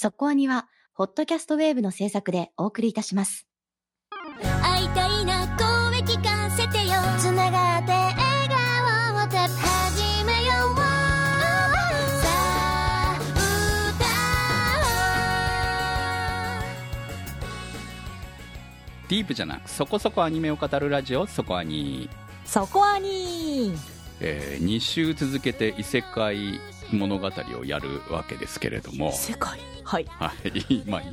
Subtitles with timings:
[0.00, 3.48] そこアニは、ホットキャストウェーブの制作でお送りいたします。
[4.62, 6.94] 会いたいな声聞かせてよ。
[7.18, 8.16] つながって笑
[8.48, 10.76] 顔を始めよう。
[10.76, 13.18] さあ
[19.08, 22.08] ディープじゃなくそこそこアニメを語るラジオそこアニ、
[22.44, 23.72] そこアニ
[24.20, 26.60] えー、2週続けて異世界
[26.92, 29.12] 物語をやるわけですけれども。
[29.12, 30.06] 世界はい。
[30.08, 31.04] はい、 まあ、い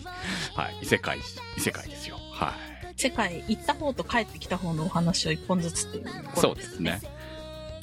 [0.56, 1.20] はい、異世界
[1.58, 2.18] 異世界ですよ。
[2.32, 2.54] はい。
[2.98, 7.02] 世界行った方と帰ってきた方のお話を一本ずつっていう、そうですね。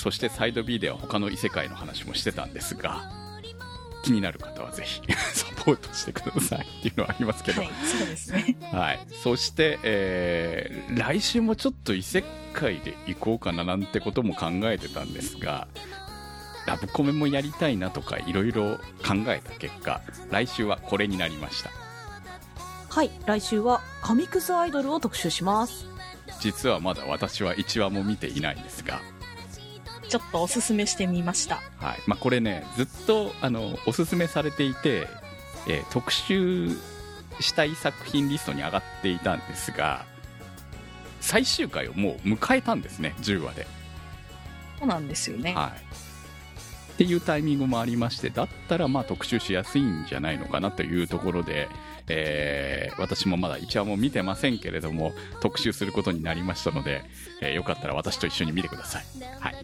[0.02, 3.08] そしてサイド B では他の異世界の話もしてたんですが
[4.02, 5.00] 気になる方はぜひ
[5.32, 8.56] サポートしてくださいっていうのはありますけど、はい、そうですね。
[8.72, 15.68] はい、そして、えー来週もちょっと異世界で行こうかななんてことも考えてたんですが
[16.66, 21.70] ラブコメもやりたいなとかいろいろ考えた結果来週はこれになりました。
[22.88, 25.86] はい来週は神クズアイドルを特集します。
[26.40, 29.00] 実はまだ私は1話も見ていないんですが。
[30.08, 31.56] ちょっとおすすめしてみました。
[31.78, 31.98] はい。
[32.06, 35.08] まあ、これねずっとあのおすすめされていて、
[35.66, 36.76] えー特集
[37.40, 40.04] したい作品リストに上がっていたんですが
[41.20, 43.66] 最終回をもう迎えたんですね10話で、
[44.78, 45.54] そうなんですよね。
[45.54, 45.91] はい、
[46.94, 51.68] っていうタイミングもありましてだったらまあ特集しやすいんじゃないのかなというところで、
[52.08, 57.02] えー私もまだ1話も見てませんけれども特集することになりましたので、
[57.40, 59.04] えーよかったら私と一緒に見てください、
[59.40, 59.54] はい、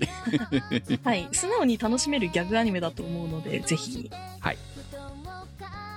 [1.05, 1.29] はい。
[1.33, 4.11] 素直に楽しめるギャグアニメだと思うので、ぜひ。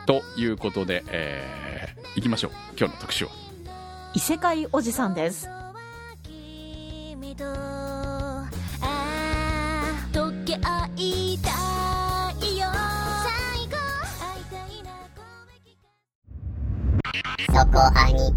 [0.06, 2.52] ということで、えー、いきましょう。
[2.78, 3.32] 今日の特集は。
[4.14, 5.48] 異世界おじさんです
[6.24, 8.50] 君とあ
[8.82, 10.90] あ溶け合
[17.12, 18.34] そこアニ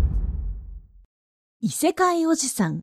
[1.61, 2.80] 異世界おじさん。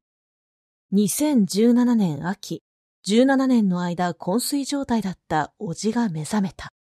[0.94, 2.64] 2017年秋。
[3.06, 6.72] 17年の間昏睡状態だったおじが目覚めた。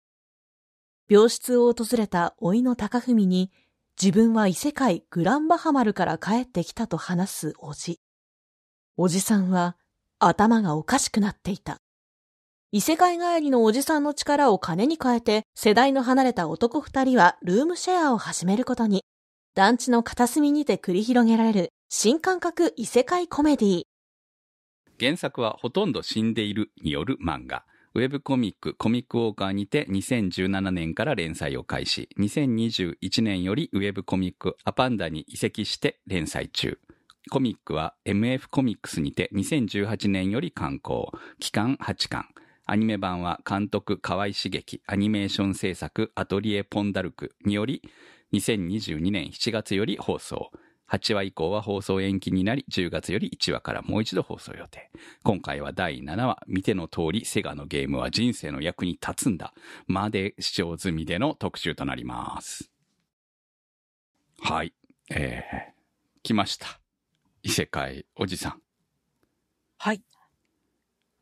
[1.08, 3.50] 病室を訪れた老いの高文に
[4.00, 7.98] 自分は異世界グランバハマルから帰ってきたと話すおじ。
[8.96, 9.76] おじさんは
[10.20, 11.80] 頭がおかしくなっていた。
[12.72, 19.02] 異世界帰りのおじさんの力を金に変えて世代の離れた男二人はルームシェアを始めることに
[19.56, 23.82] 団地の片隅にて繰り広げられる新感覚異世界コメディ
[25.00, 27.64] 原作はほとんど死んでいるによる漫画。
[27.94, 32.10] ウェブコミックコミックウォーカーにて2017年から連載を開始。
[32.20, 36.78] 2021年よりウェブコミックアパンダに移籍して連載中。
[37.30, 41.10] コミックは MF コミックスにて2018年より刊行。
[41.40, 42.26] 期間8巻。
[42.70, 47.82] アニメ版は監督河合茂樹、アニメーション制作アトリエポンダルクにより
[48.32, 50.52] 2022年7月より放送。
[50.88, 54.88] 8話以降は放送延期になり、10月より1話からもう一度放送予定。
[55.24, 59.52] 今回は第7話、見ての通り、セガのゲームは人生の役に立つんだ。
[59.88, 62.70] まで視聴済みでの特集となります。
[64.38, 64.72] はい。
[65.10, 65.72] えー、
[66.22, 66.78] 来ました。
[67.42, 68.62] 異世界おじさん。
[69.76, 70.04] はい。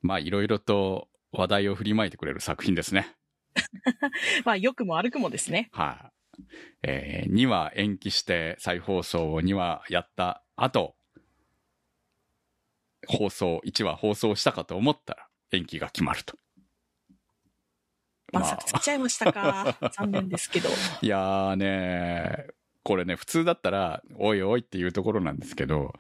[0.03, 3.15] まあ、いろいろと話題を振りまいてくれる作品ですね。
[4.45, 5.69] まあ、良くも悪くもですね。
[5.73, 6.43] はい、
[6.83, 10.97] えー、2話延期して再放送を2話やった後、
[13.07, 16.37] 放送、1話放送したかと思ったら延期が決まると。
[18.33, 19.77] まさかつっちゃいましたか。
[19.93, 20.69] 残念ですけど。
[21.01, 22.49] いやーね
[22.83, 25.93] これね、普通だったら、おいおいっていうところなんですけど、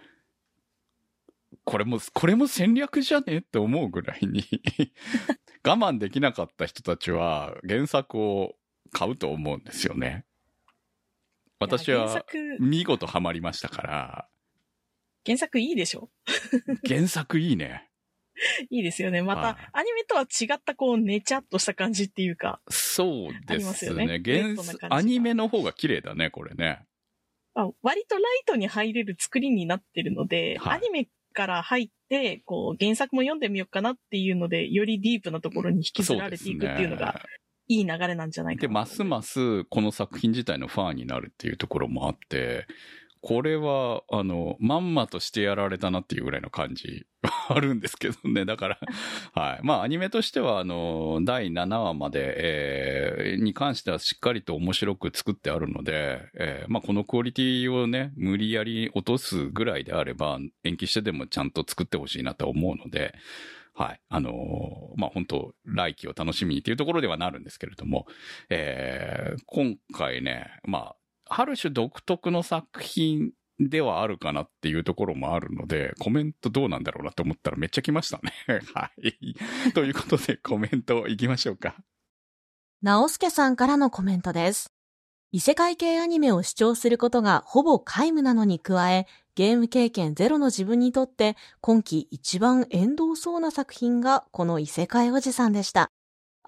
[1.68, 3.38] これも、これも戦略じゃね？
[3.38, 4.42] って思うぐらいに
[5.62, 8.56] 我慢できなかった人たちは原作を
[8.90, 10.24] 買うと思うんですよね。
[11.60, 14.28] 私は作、見事ハマりましたから、
[15.26, 16.08] 原作いいでしょ？
[16.88, 17.90] 原作いいね。
[18.70, 19.20] いいですよね。
[19.20, 24.22] まはいた、アニメとは違った、こう、ねちゃっとした感じっていうか、そうでますねね。
[24.88, 26.86] アニメの方が綺麗だね、これね。
[27.54, 37.20] あ割とライトに入れる作りになってるので、はいアニメから入って、こう、原作も読んでみようかなっていうので、よりディープなところに引きずられていくっていうのが、
[37.68, 38.66] いい流れなんじゃないかで。
[38.66, 42.66] ますますこの作品自体のファンになるっていうところもあって、
[43.20, 47.06] これは、あの、まんまとしてやられたなっていうぐらいの感じ
[47.48, 48.44] あるんですけどね。
[48.44, 48.78] だから、
[49.34, 49.60] はい。
[49.62, 63.14] まあ、アニメとしては、あの、第7話まで、えー、に関してはしっかりと面白く作ってあるので、えー、まあ、このクオリティをね、無理やり落とすぐらいであれば、延期してでもちゃんと作ってほしいなと思うので、
[63.78, 64.00] はい。
[64.08, 68.06] あのーまあ、本当来期を楽しみにっていうところではなるんですけれども、
[68.50, 70.96] えー、今回ね、まあ、
[71.28, 78.32] ある種独特の作品ではあるかなっていうところもあるので、コメントどうなんだろうなと思ったらめっちゃ来ましたね。
[78.74, 79.72] はい。
[79.72, 81.74] ということでコメントいきましょうか。
[82.82, 84.72] 直輔さんからのコメントです。
[85.30, 95.90] 異世界系アニメを視聴することがほぼ皆無なのに加え、ゲーム経験ゼロの自分にとって今季一番縁遠そうな作品がこの異世界おじさんでした。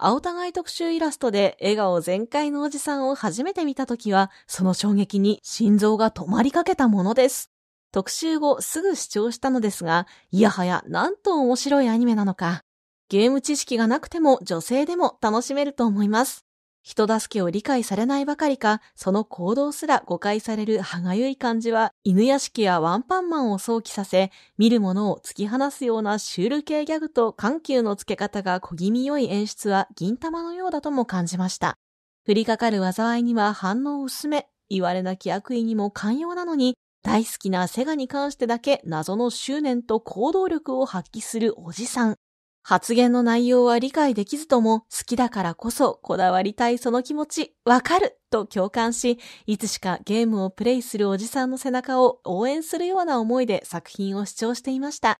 [0.03, 7.51] 青互い特集イラストで笑顔全開のおじさんを初めて見た時は、その衝撃に心臓が止まりかけたものです。
[7.91, 12.63] 特集後すぐ視聴したのですが、いやはやなんと面白いアニメなのか。
[13.09, 16.47] ゲーム知識がなくても女性でも楽しめると思います。
[16.83, 31.77] 人助けを理解されないばかりか、その行動すら誤解される歯がゆい感じは、犬屋敷やワンパンマンを想起させ、見る者を突き放すようなシュール系ギャグと緩急の付け方が小気味良い演出は銀玉のようだとも感じました。
[32.27, 42.15] 降りかかる災いには反応薄め、言われなき悪意にも寛容なのに、大好きなセガに関してだけ謎の執念と行動力を発揮するおじさん。
[42.63, 55.17] 発言の内容は理解できずとも好きだからこそこだわりたいその気持ちわかると共感し、いつしかゲームをプレイするおじさんの背中を応援するような思いで作品を視聴していました。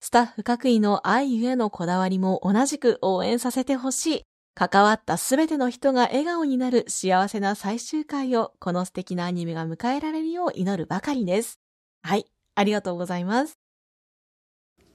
[0.00, 4.22] スタッフ各位の愛ゆえのこだわりも同じく応援させてほしい。
[4.54, 11.58] 関わったすべての人が笑顔になる幸せな最終回をこの素敵なアニメが迎えられるよう祈るばかりです。
[12.02, 13.65] はい、ありがとうございます。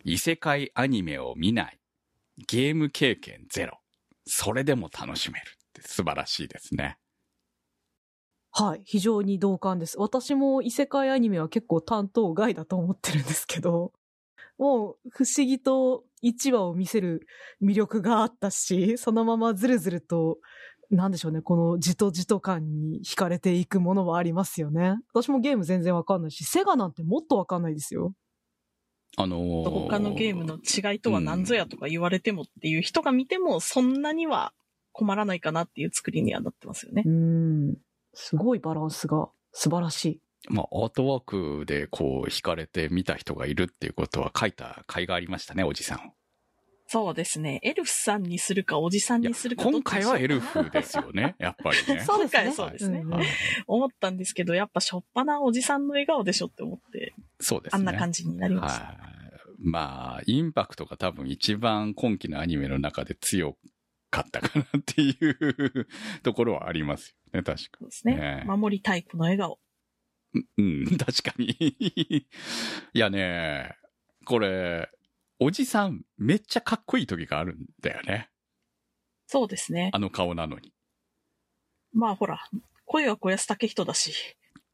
[0.03, 1.79] 異世界アニメを見ない。
[2.47, 3.79] ゲーム経験ゼロ。
[4.25, 6.97] それでも楽しめるって素晴らしいですね。
[8.53, 9.97] はい、非常に同感です。
[9.97, 13.93] 私も異世界アニメは結構担当外だと思ってるんですけど、
[14.57, 17.25] もう不思議と1話を見せる
[17.63, 20.37] 魅力があったし、そのままずるずると、
[20.89, 24.97] なんでしょうね、このじとじと感に惹かれていくものはありますよね。
[25.13, 28.13] 私もゲーム全然わかんないし、セガなんてもっとわかんないですよ。
[29.17, 34.53] あのー他のゲームの違いとは何ぞやとか言われてもっていう人が見ても、そんなには
[34.93, 37.09] 困らないかなっていう作りにはなってますよねう。
[37.09, 37.77] ん。
[38.13, 40.21] すごいバランスが素晴らしい。
[40.49, 46.13] まあ、アートワークでこう、惹かれて見た人がいるっていうことは書いた甲斐がありましたね、おじさんを。
[46.91, 47.61] そうですね。
[47.63, 52.01] エルフさんにするかおじさんにするか今回はエルフですよね、 やっぱりね。
[52.01, 53.05] そうですね今回はそうですね。
[53.65, 57.79] 思ったんですけど、やっぱしょっぱなおじさんの笑顔でしょって思って、そうですね。
[57.79, 58.83] あんな感じになりました。
[58.87, 58.97] はい。
[59.63, 63.57] まあ、インパクトが多分一番今期のアニメの中で強
[64.09, 65.87] かったかなっていう
[66.23, 68.15] ところはありますよね、確かそうですね。
[68.17, 69.59] ね守りたいこの笑顔。
[70.57, 71.55] うん、確かに。
[72.93, 73.77] いやね、
[74.25, 74.89] これ、
[75.43, 78.29] おじさんめっちゃかっこいい時があるんだよね。
[79.25, 79.97] そうですねあ。
[79.97, 80.71] の顔なのに。
[81.93, 82.47] まあほら、
[82.85, 84.13] 声は小安武人だし。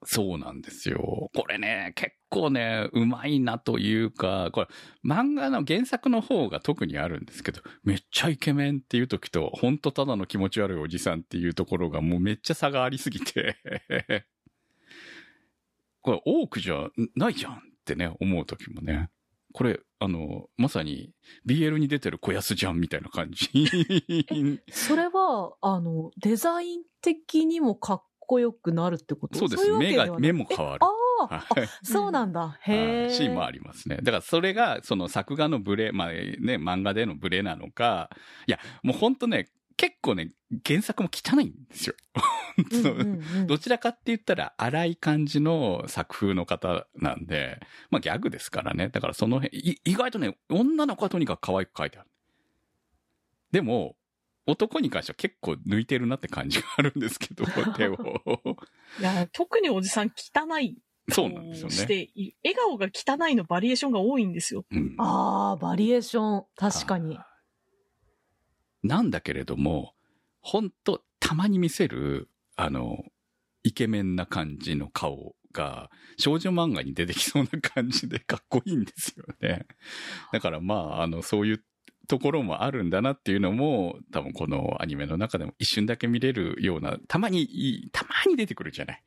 [0.03, 1.29] そうなんですよ。
[1.33, 4.67] これね、結構ね、うまいなというか、これ、
[5.05, 13.55] 漫画の原作の方が特にあるんですけど、めっちゃイケメンっていう時と、ほんとただの気持ち悪いおじさんっていうところがもうめっちゃ差がありすぎて、
[16.01, 19.09] これ、多くじゃないじゃんってね、思う時もね。
[19.57, 21.09] これ、あの、まさに
[21.49, 23.49] BL に出てる小安じゃんみたいな感じ。
[24.69, 29.39] それは、あの、デザイン的にもかっこよくなるってこと？
[29.39, 29.67] そうです。
[29.67, 30.85] いわけ目が、目も変わるえ。
[30.85, 32.55] ああ、はいそうなんだ。
[32.61, 33.07] へはえ。
[33.07, 33.97] いシーンもありますね。
[33.97, 38.11] だからそれが、その作画のブレ、まあね、漫画でのブレなのか、
[38.45, 40.31] いや、もうほんとね、結構ね、
[40.65, 41.95] 原作も汚いんですよ。
[43.45, 47.59] どちらかって言ったら荒い感じの作風の方なんで、
[47.91, 48.89] まあギャグですからね。
[48.89, 52.09] だからその辺、い意外とね、女の子はとにかく可愛く描いてある。
[53.51, 53.95] でも、
[54.47, 57.95] 男に関しては結構抜いてるなって感じがあるんですけど、 手を。
[58.99, 60.77] いや、特におじさん汚い
[61.09, 61.73] そうなんですよね。
[61.73, 64.65] してい笑顔が汚いのバリエーションが多いんですよ。
[64.71, 66.45] うんああ、バリエーション。
[66.55, 67.17] 確かに。
[68.83, 69.93] なんだけれども、
[70.41, 73.03] ほんと、たまに見せる、あの、
[73.63, 79.67] イケメンな感じの顔が、少女漫画に出てきそうな感じで かっこいいんですよね。
[80.31, 81.65] だからまあ、あの、そういう
[82.07, 89.03] ところもあるんだなっていうのも、多分このアニメの中でも一瞬だけ見れるような、たまにたまに出てくるじゃない。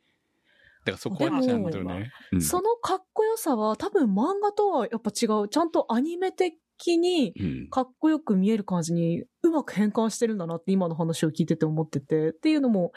[0.85, 2.11] からそこはちゃんとね。
[2.33, 5.49] うんそのかっこよさは多分漫画とはやっぱ違う。
[5.49, 6.55] ちゃんとアニメ的
[6.87, 12.31] にうんかっこよく見える感じにうまく変換してるんだなって今の話を聞いてて思ってて。
[12.31, 12.93] っていうのも、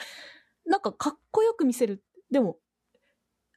[0.65, 2.03] なんかかっこよく見せる。
[2.31, 2.57] でも、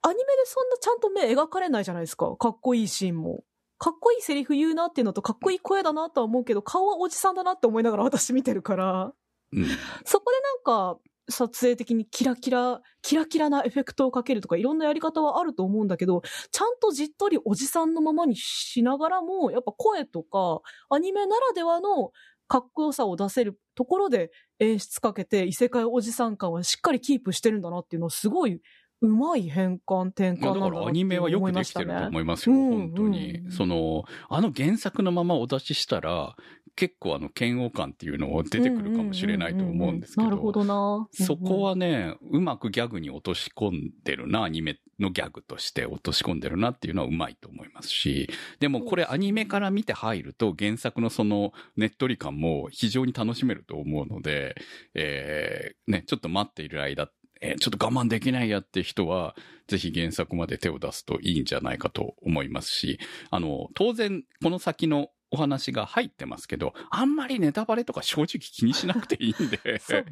[0.03, 2.37] アニメでそんなちゃんと目描かれないじゃないですか。
[2.37, 3.45] かっこいいシーンも。
[3.79, 9.13] かっこいいセリフ言うなっていうのとかっこいい声だなとは思うけど、顔はおじさんだなって思いながら私見てるから。
[9.53, 9.67] うん
[10.05, 22.11] そこでなんか、撮影的にキラキラ、キラキラなエフェクトをかけるとかいろんなやり方はあると思うんだけど、ちゃんとじっとりおじさんのままにしながらも、やっぱ声とか、アニメならではの
[22.49, 24.31] かっこよさを出せるところで
[24.61, 28.61] 演出かけて、異世界おじさん感はしっかりキープしてるんだなっていうのはすごい、
[29.03, 33.39] うまい変換、転換まあだかなんだなってらアニメはよくできてると思いますよ、うん本当に。
[33.39, 36.35] うんその、あの原作のままお出ししたら、
[36.77, 40.25] 結構あの嫌悪感っていうのを出てくるかもしれないと思うんですけど。
[40.25, 41.09] なるほどな。
[41.11, 48.29] そこはね、うまくギャグに落とし込んでるな、アニメのギャグとして落とし込んでるなっていうのはうまいと思いますし、
[48.61, 54.55] でもこれアニメから見て入ると原作のそのねっとり感も非常に楽しめると思うので、
[54.95, 59.35] えー、ね、ちょっと待っている間、えーちょっと我慢できないやって人は、
[59.69, 62.99] ぜひ原作まで手を出すといいんじゃないかと思いますし、
[63.31, 69.79] あの、当然、この先のお話が入ってますけど、あんまりネタバレとか正直気にしなくていいんで。
[69.85, 70.03] さ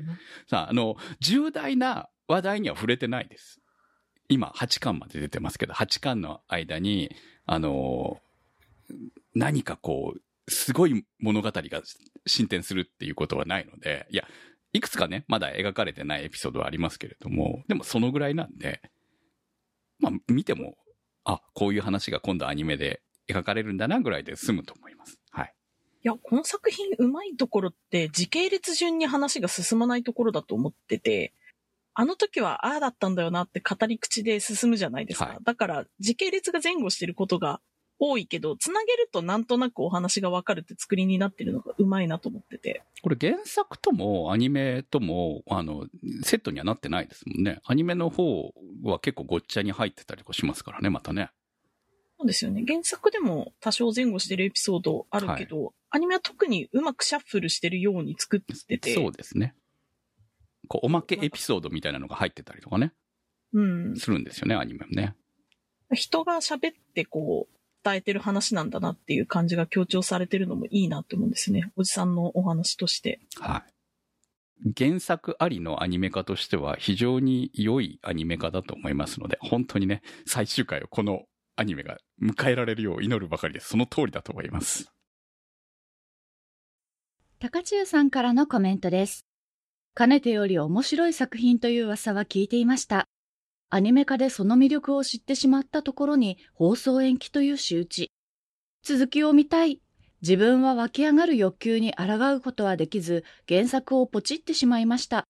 [0.51, 3.61] あ、あの、重大な話題には触れてないです。
[4.29, 7.15] 今、8巻まで出てますけど、8巻の間に、
[7.47, 8.21] あの、
[9.35, 11.83] 何かこう、すごい物語が
[12.27, 14.29] 進展するっていうことはないので、いや、
[14.75, 18.83] いくつかね、まだ描かれてないエピソードはありますけれども、でもそのぐらいなんで、
[20.01, 20.77] まあ、見ても、
[21.25, 25.19] あ、こういう話が今度アニメで描かれるんだなぐらいで済むと思います。
[25.31, 25.55] はい。
[26.03, 31.33] いや、この作品うまいところって時系列順に話が進まないところだと思ってて、
[31.95, 35.27] あの時はああだったんだよなって語り口で進むじゃないですか。
[35.27, 37.61] はいだから時系列が前後してることが
[37.99, 42.83] 多いけど、つなげるとなんとなくお話がわかるって作りになってるのがうまいなと思ってて。
[43.03, 45.87] これ原作ともアニメとも、あの、
[46.23, 47.61] セットにはなってないですもんね。
[47.65, 48.53] アニメの方
[48.83, 51.31] は結構ごっちゃに入ってたりとかしますからね、またね。
[52.19, 52.65] そうですよね。
[52.67, 58.95] 原作でも多少前後してるエピソードあるけど、アニメは特にうまくシャッフルしてるように作ってて。
[58.95, 59.55] そうですね。
[60.69, 62.93] こう、おまけエピソードみたいなのが入ってたりとかね、
[63.53, 63.97] うん。
[63.97, 65.15] するんですよね、アニメもね。
[65.93, 67.55] 人が喋ってこう、
[67.85, 71.71] 伝えてる話なんだなっていう感じが強調されてるのもいいなって思うんですね。
[71.77, 73.21] おじさんのお話として。
[73.39, 73.63] は
[74.67, 74.75] い。
[74.77, 81.25] 原作ありのアニメ化としては非常に良いアニメ化だと思いますので、本当にね、最終回をこの
[81.57, 83.69] アニメが迎えられるよう祈るばかりです。
[83.69, 84.91] その通りだと思います。
[87.39, 89.27] 高中さんからのコメントです。
[89.95, 93.07] かねてより面白い作品という噂は聞いていました。
[93.71, 98.13] アニメ化でその魅力を知ってしまったところに放送延期という仕打ち。
[98.83, 99.81] 続きを見たい。
[100.23, 105.27] 自分は湧き上がる欲求に抗うことはできず、原作をポチってしまいました。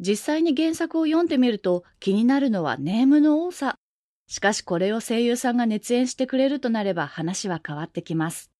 [0.00, 3.78] 実際に原作を読んでみると気になるのはネームの多さ。
[4.26, 8.50] しかしこれを声優さんが熱演してくれるとなれば話は変わってきます。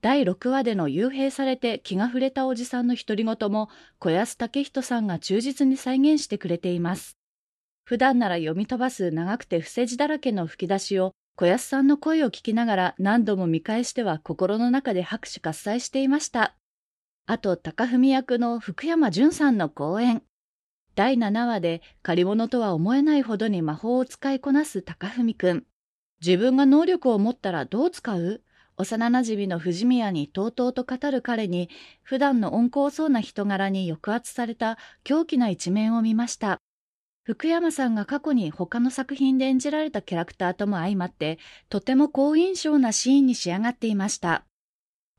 [0.00, 3.68] 第6話での幽閉されて気が触れたおじさんの独り言も
[3.98, 7.16] 小安武人さんが忠実に再現してくれています。
[7.84, 16.56] 普段なら読み飛ばす長くて伏せ字だらけの吹き出しを小安さんの声を聞きながら何度も見返しては心の中で拍手喝采していました。
[17.26, 20.22] あと、高文役の福山潤さんの講演。
[20.94, 25.64] 第7話で借り物とは思えないほどに魔法を使いこなす高文くん。
[26.24, 28.42] 自分が能力を持ったらどう使う？
[28.78, 31.68] 幼馴染の藤宮にとうとうと語る彼に、
[32.02, 36.58] 普段の温厚そうな人柄に抑圧された狂気な一面を見ました。
[37.24, 44.44] 福山さんが過去に他の作品で演じられたキャラクターとも相まって、とても好印象なシーンに仕上がっていました。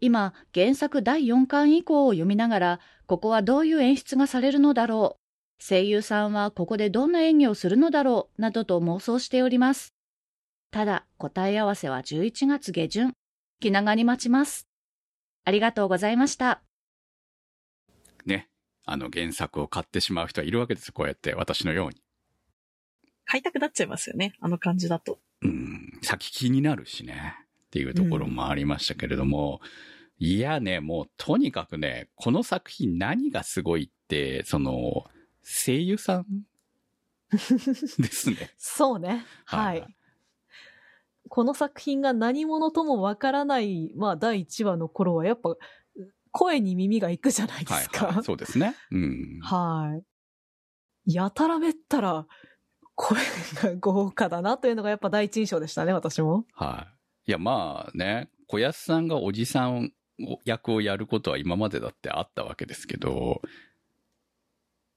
[0.02, 5.23] 今、原作第4巻以降を読みながら、ここはどういう演出がされるのだろう？
[5.60, 9.94] 声優さんはここでどんな演技をするのだろう、などと妄想しております。
[10.72, 13.14] ただ、答え合わせは11月下旬。
[13.60, 14.68] 気長に待ちます。
[15.46, 16.62] ありがとうございました。
[18.26, 18.50] ね。
[18.86, 20.94] あの原作を買ってしまう人はいるわけですよ。
[20.94, 22.02] こうやって私のように。
[23.26, 24.34] 買いたくなっちゃいますよね。
[24.42, 25.20] あの感じだと。
[25.42, 27.36] うん、先気になるしね。
[27.68, 29.62] っていうところもありましたけれども、
[30.20, 35.06] いやね、もうとにかくね、この作品何がすごいって、その、
[35.44, 36.26] 声優さん？
[37.32, 37.38] で
[38.08, 38.52] すね。
[38.58, 39.26] そうね。
[39.46, 39.96] はい。
[41.30, 45.56] この作品が何者ともわからない、まあ、第1話の頃は、やっぱ、
[46.32, 48.08] 声に耳がいくじゃないではい、すか。
[48.08, 48.24] はい。
[48.24, 48.76] そうですね。
[48.92, 49.40] うん。
[49.42, 50.00] は
[51.08, 51.14] い。
[51.16, 52.28] やたらめったら、
[52.96, 53.20] 声
[53.56, 56.46] が豪華だなというのがやっぱ第一印象でしたね、私も。
[56.54, 56.88] は
[57.26, 57.30] い。
[57.30, 59.94] いや、まあね、小安さんがおじさん
[60.46, 63.42] 役をやることは今までだってあったわけですけど、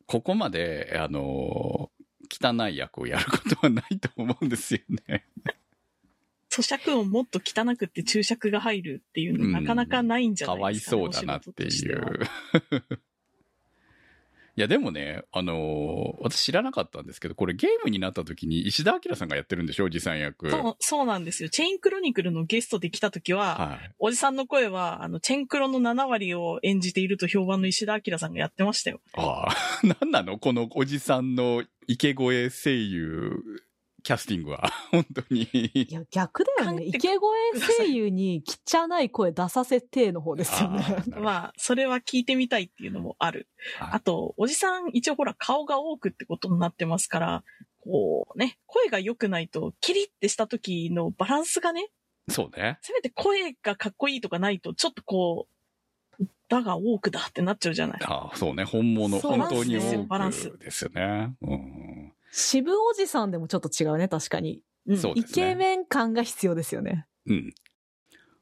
[0.07, 1.91] ここまで、あの、
[2.31, 5.27] 汚い役をやることはないと思うんですよね。
[6.51, 12.29] 咀嚼音もっと汚くって注釈が入るっていうのなかなかないんじゃかわいないですか、ね、そうだなっていう。
[14.59, 19.85] いや、でもね、あのー私知らなかったんですけど、これゲームになった時に石田明さんがやってるんでしょ？
[19.85, 20.51] おじさん役。
[20.51, 21.51] そう、そうなんですよ。
[21.51, 23.93] チェインクロニクルのゲストで来た時は、はい。
[23.99, 29.01] おじさんの声は、あの、チェンクロの7割を演じていると評判の石田明さんがやってましたよ。
[29.15, 29.55] ああ、
[29.87, 30.39] なんなの？
[30.39, 33.33] このおじさんの池越え声優
[34.07, 34.71] キャスティングは。
[34.93, 35.43] 本当に。
[35.53, 36.85] いや、逆だよね。
[36.85, 37.19] 監督池越
[37.57, 40.85] え声優に汚い声出させての方ですよね。
[41.13, 43.49] あ まあ、それは聞いてみたいっていうのもある。
[43.79, 47.45] はいあと、おじさん、一応ほら、顔が多くってことになってますから、
[47.81, 51.89] こうね、声が良くないと、キリってした時のバランスがね、
[52.29, 52.79] そうね。
[52.83, 55.49] せめて声がかっこいいとかないと、ちょっとこ
[56.21, 58.01] う、だが多くだってなっちゃうじゃない。
[58.05, 58.63] ああ、そうね。
[58.63, 61.35] 本物、そう本当にバランス多くですよね。
[61.43, 62.13] うん。
[62.31, 64.63] 渋おじさんでもちょっと違うね、確かに。
[64.87, 67.07] うんそうですねイケメン感が必要ですよね。
[67.27, 67.55] うん。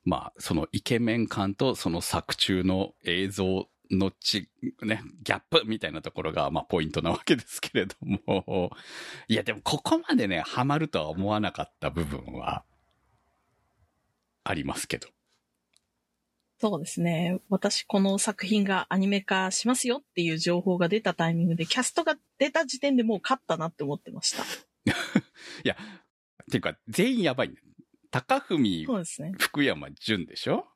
[0.04, 4.50] まあ、そのイケメン感とその作中の映像のち、
[4.82, 8.70] ね、ギャップみたいなところが、まあ、ポイントなわけですけれども。
[9.28, 12.64] いや、でもここまでね、ハマるとは思わなかった部分は、
[14.44, 15.08] ありますけど。
[16.66, 17.40] そうですね。
[17.50, 24.44] 私、この作品がアニメ化しますよっていう情報が出たタイミングで、キャストが出た時点でもう勝ったなって思ってました。
[25.62, 27.56] いや、っていうか、全員やばいね。
[28.10, 29.32] 高文そうですね。
[29.38, 30.66] 福山潤でしょ？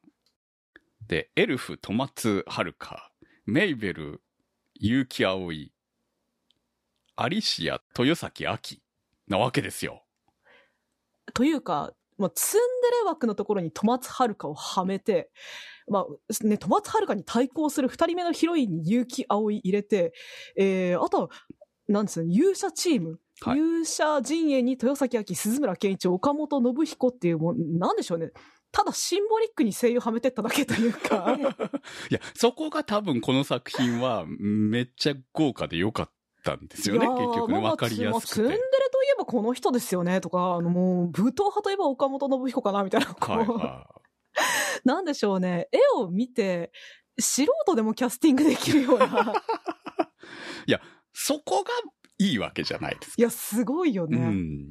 [1.07, 3.11] で、エルフ、戸松遥香、
[3.47, 4.21] メイベル、
[4.79, 5.73] 結城葵、
[7.17, 8.83] アリシア、豊崎秋
[9.27, 10.05] なわけですよ。
[11.33, 15.31] というか、まあ、ツンデレ枠のところに戸松遥をはめて、
[15.89, 20.13] まあ、ね、戸松遥に対抗する二人目のヒロインに結城葵入れて、
[20.57, 21.29] えー、あとは、
[21.89, 23.19] なんですね、勇者チーム。
[23.41, 28.33] はい勇者陣営に豊崎明、鈴村健一、岡本信彦っていうもん、なんでしょうね。
[28.73, 31.37] ただシンボリックに声優はめてっただけというか。
[32.11, 36.11] いや、そこが多分この作品はめっちゃ豪華で良かっ
[36.49, 37.61] たんですよね、結局ね。
[37.61, 38.69] まあわかりやすまあツンデレくて。
[38.91, 43.87] といえばこの人ですよねとか、あのもう、武闘派といえば岡本信彦かなみたいな、はいは
[44.85, 45.69] なんでしょうね。
[45.73, 46.73] 絵を見て、
[47.19, 49.07] 素人でもキャスティングできるような。
[49.07, 49.09] い。
[50.69, 50.81] いや、
[51.13, 51.71] そこが
[52.19, 53.15] いいわけじゃないですか。
[53.19, 54.19] いや、すごいようね。
[54.19, 54.67] ん。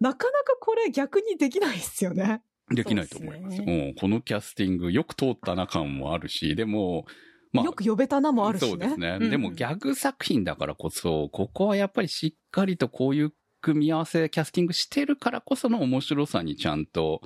[0.00, 2.42] なかなかこれ逆にできないですよね。
[2.70, 3.56] できないと思います。
[3.56, 7.06] そううん、このキャスティングよく通ったな感もあるし、でも、
[7.52, 8.70] まあ、よく呼べたなもあるしね。
[8.70, 9.18] そうですね。
[9.20, 17.22] うんでもギャグ作品だからこそ、ここはやっぱりしっかりとこういう組み合わせ、キャスティングしてるからこその面白さにちゃんと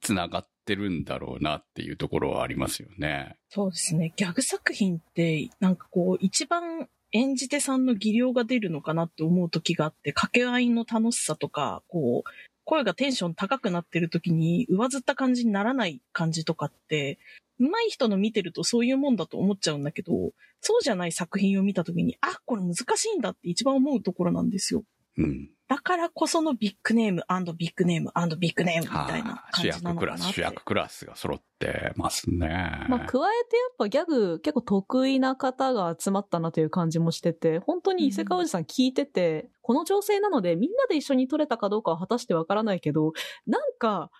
[0.00, 3.36] 繋がってるんだろうなっていうところはありますよね。
[3.50, 4.12] そうですね。
[4.16, 12.30] ギャグ作品って、なんかこう、一番演じ手さんの技量が出るのかなって思う時があって、掛け合いの楽しさとか、こう、
[12.64, 17.18] 声がテンション高くなってる時に上ずった感じにならない感じとかって、
[17.58, 20.12] 上手い人の見てるとそういうもんだと思っちゃうんだけど、
[20.60, 24.84] そうじゃない作品を見た時に、あ、これ難しいんだって一番思うところなんですよ。
[25.18, 25.50] うん。
[25.68, 27.22] だからこそのビッグネーム
[27.58, 30.34] ビッグネームビッグネームみたいな感じな役クラス、のかなって。
[30.34, 32.86] 主役クラスが揃ってますね。
[32.88, 43.12] まあ、加えてやっぱギャグ結構得意な方が集まったなという感じもしてて、本当に伊勢川おじさん聞いてて、この情勢なのでみんなで一緒に撮れたかどうかは果たしてわからないけど、
[43.46, 44.10] なんか、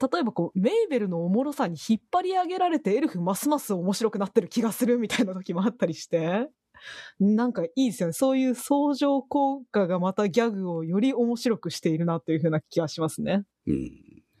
[0.00, 6.48] 例えばこう、メイベルのおもろさに引っ張り上げられてエルフますます面白くなってる気がするみたいな時もあったりして、
[7.18, 8.12] なんかいいですよね。
[8.12, 13.44] そういう相乗効果がまたギャグをより面白くしているなというふうな気がしますね。
[13.66, 13.90] うん。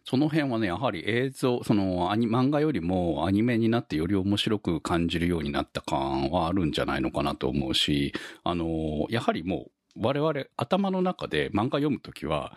[0.04, 9.66] その辺はね、やはり映像、そのアニ漫画よりもアニメになってより面白く感じるようになった感はあるんじゃないのかなと思うし、あの、やはりも
[9.96, 12.56] う我々頭の中で漫画読むときは、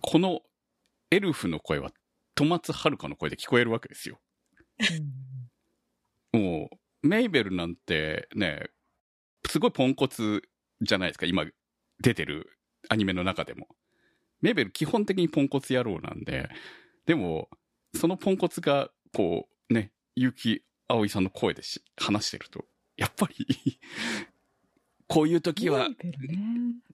[0.00, 0.40] この
[1.10, 1.90] エルフの声は
[2.34, 4.20] 戸松遥の声で聞こえるわけですよ。
[6.32, 6.68] も
[7.02, 8.68] う、メイベルなんてね、
[9.48, 10.42] すごいポンコツ
[10.80, 11.46] じゃないですか、今
[12.00, 13.68] 出てるアニメの中でも。
[14.40, 16.48] メイベル基本的にポンコツ野郎なんで、
[17.06, 17.48] でも、
[17.94, 22.64] そのポンコツが、こう、ね、結城葵さんの声でし話してると、
[22.96, 23.80] やっぱり、
[25.08, 25.88] こういう時は。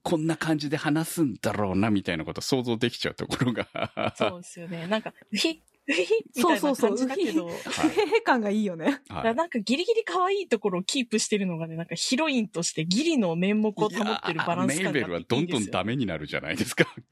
[0.03, 4.13] こんな感じで話すんだろうな、みたいなこと想像できちゃうところが。
[4.15, 4.85] そうですよね。
[4.87, 5.61] なんか、ひ、
[6.33, 6.89] そうそうそう。
[6.89, 9.01] 感じだけど、へへへ感がいいよね。
[9.07, 9.35] はい。
[9.35, 16.85] なんかギリギリ可愛いところをキープしてるのがね、なんかヒロインとしてギリの面目を保ってるバランス感がいやーメイベルはどんどんダメになるじゃないですか。
[16.85, 17.03] 本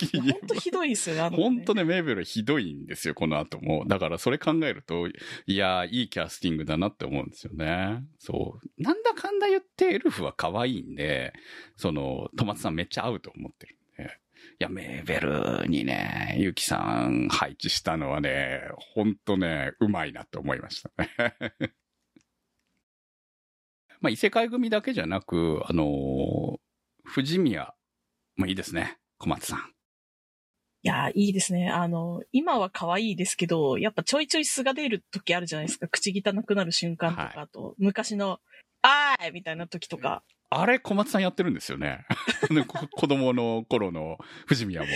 [0.48, 1.44] 当ひどいですよね、あの、ね。
[1.44, 3.86] 本当ね、メイベルはひどいんですよ、この後も。
[3.88, 5.14] だからそれ考えると、い
[5.56, 8.04] やー、いいキャスティングだなって思うんですよね。
[8.18, 8.82] そう。
[8.82, 11.34] なんだかんだ言ってエルフは可愛いんで、
[11.78, 13.78] その、トマツさんめっちゃ合うと思ってる
[14.64, 21.10] や、メーベルにね、ゆきさん配置したのはね、ほんとね、うまいなって思いましたね。
[24.02, 26.60] まあ、異世界組だけじゃなく、あのー
[27.06, 27.74] 藤宮
[28.38, 29.60] もいいですね、小松さん。
[29.60, 31.70] いやー、いいですね。
[31.70, 35.90] あの、今は可愛いですけど、やっぱちょいちょい素が出る時あるじゃないですか。
[35.90, 38.40] 口汚くなる瞬間とか、はいあと、昔の、
[38.82, 40.24] あーいみたいな時とか。
[40.62, 42.06] あれ、小松さんやってるんですよね。
[42.96, 44.88] 子供の頃の藤宮も。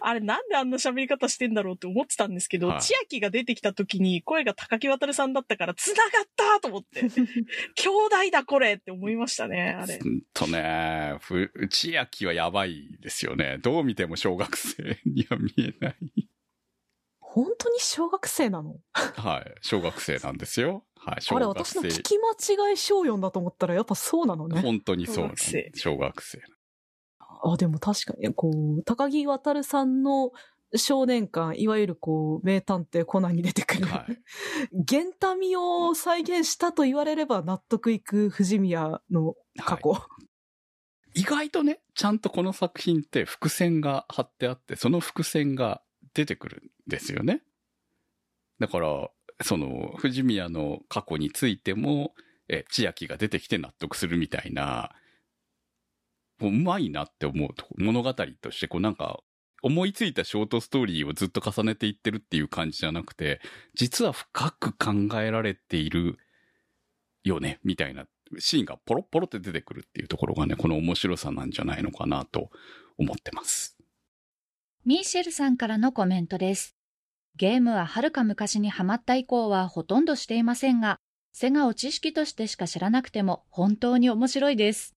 [0.00, 7.02] あれなんであんな喋り方してんだろうって思ってたんですけど、はい千秋が出てきた時に声が高木渡さんだったから、繋がったと思って、
[7.76, 9.98] 兄弟だこれって思いましたね、あれ。
[9.98, 13.58] ほんとね、ふ千秋はやばいですよね。
[13.58, 15.96] どう見ても小学生には見えない。
[17.20, 18.76] 本当に小学生なの？
[18.92, 19.54] はい。
[19.62, 20.84] 小学生なんですよ。
[21.04, 21.22] はい。
[21.22, 21.46] 小あれ。
[21.46, 24.60] 私の聞き間違い小4だと思ったらやっぱそうなのね。
[24.60, 26.40] 本当にそうなん小学生小学生。
[27.44, 30.30] あ、でも確かに、こう、高木渡さんの
[30.76, 34.18] 少年館、いわゆるこう、名探偵コナンに出てくる、はい。
[34.72, 39.96] 源民を再現したと言われれば納得いく藤宮の過去。
[41.14, 45.82] 意外とね、ちゃんとこの作品って伏線が貼ってあって、その伏線が
[46.14, 47.42] 出てくるんですよね。
[48.60, 49.10] だから、
[49.42, 52.14] その、藤宮の過去についても、
[52.48, 54.94] え、千秋が出てきて納得するみたいな、
[56.38, 59.20] もううまいなって思うと、物語として、こうなんか、
[59.62, 63.40] 思いついたショートストーリーをずっと重ねていってるっていう感じじゃなくて、
[63.74, 66.18] 実は深く考えられている
[67.22, 68.06] よね、みたいな
[68.38, 72.50] シーンがポロポロって出てくるっていうところがね、この面白さなんじゃないのかなと
[72.98, 73.76] 思ってます。
[74.84, 76.76] ミーシェルさんからのコメントです。
[77.36, 80.98] ゲームは遥か昔にハマった以降はほとんどしていませんが、
[81.32, 84.94] セガを知識としてしか知らなくても本当に面白いです。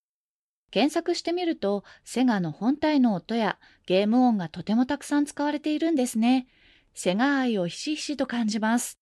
[0.70, 6.48] 検索してみると、セガの本体の音やゲーム音がとてもたくさん使われているんですね。
[6.94, 9.00] セガ愛をひしひしと感じます。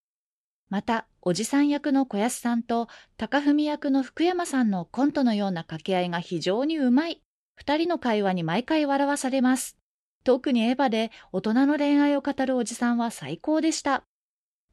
[0.69, 7.21] また、おじさん役の小安さんと高文役の福山さんのコントのような掛け合いが非常にうまい。
[7.55, 9.77] 二人の会話に毎回笑わされます。
[10.23, 14.03] 特にエヴァで大人の恋愛を語るおじさんは最高でした。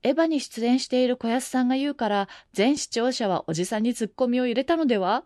[0.02, 5.24] エヴァに出演している小安さんが言うから、全視聴者はおじさんにツッコミを入れたのでは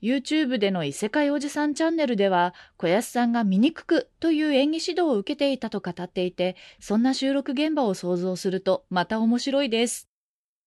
[0.00, 10.08] ?YouTube での異世界おじさんチャンネルでは、小安さんが醜くという演技指導を受けていたと語っていて、そんな収録現場を想像するとまた面白いです。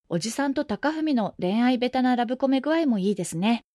[0.09, 3.65] おじさんと高文の恋愛ベタなラブコメ具合もいいですね。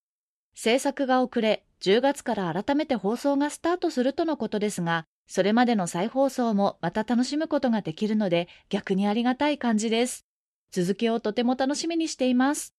[0.60, 10.26] 制作が遅れ、10月から改めて放送がスタートするとのことですが、それまでの再放送もまた楽しむことができるので、逆にありがたい感じです。
[10.72, 12.74] 続きをとても楽しみにしています。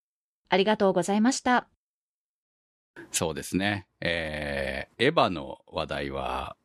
[0.49, 1.69] ありがとうございました。
[3.11, 3.87] そうですね。
[4.01, 6.57] えー、エヴァの話題は、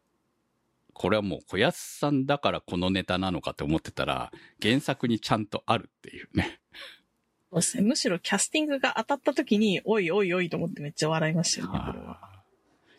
[0.94, 6.58] これはもう小安さんだからこのネタなのかと思ってたら、原作にちゃんとあるっていうね。
[7.54, 7.82] そうですね。
[7.84, 12.18] むしろキャスティングが当たった時に、おいおいおいと思ってめっちゃ笑いましたよね、これは。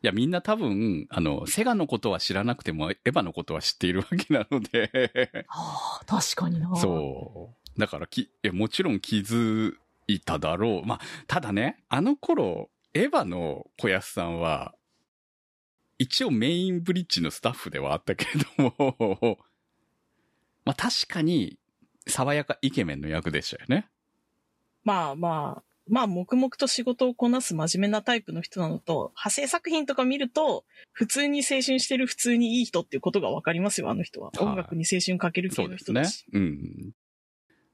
[0.02, 6.74] いや、みんな多分、あの、セガのことは知らなくても、エヴァのことは知っているわけなので、はあ、確かにな。
[6.78, 7.80] そう。
[7.80, 9.74] だからき、もちろん気づ
[10.08, 10.88] いただろう。
[10.88, 14.74] まあ、ただね、あの頃、エヴァの小安さんは、
[15.98, 19.40] 一応メインブリッジのスタッフではあったけれども、
[20.64, 21.58] まあ確かに、
[22.08, 23.90] 爽やかイケメンの役でしたよね。
[24.86, 34.32] まあまあ、まあ、黙々と仕事をこなす真面目なタイプの人なのと、派生作品とか見ると、普通に青春してる普通にいい人っていうことがわかりますよ、あの人は。
[34.34, 36.26] はい音楽に青春かける系そうです人だし。。
[36.32, 36.92] うん。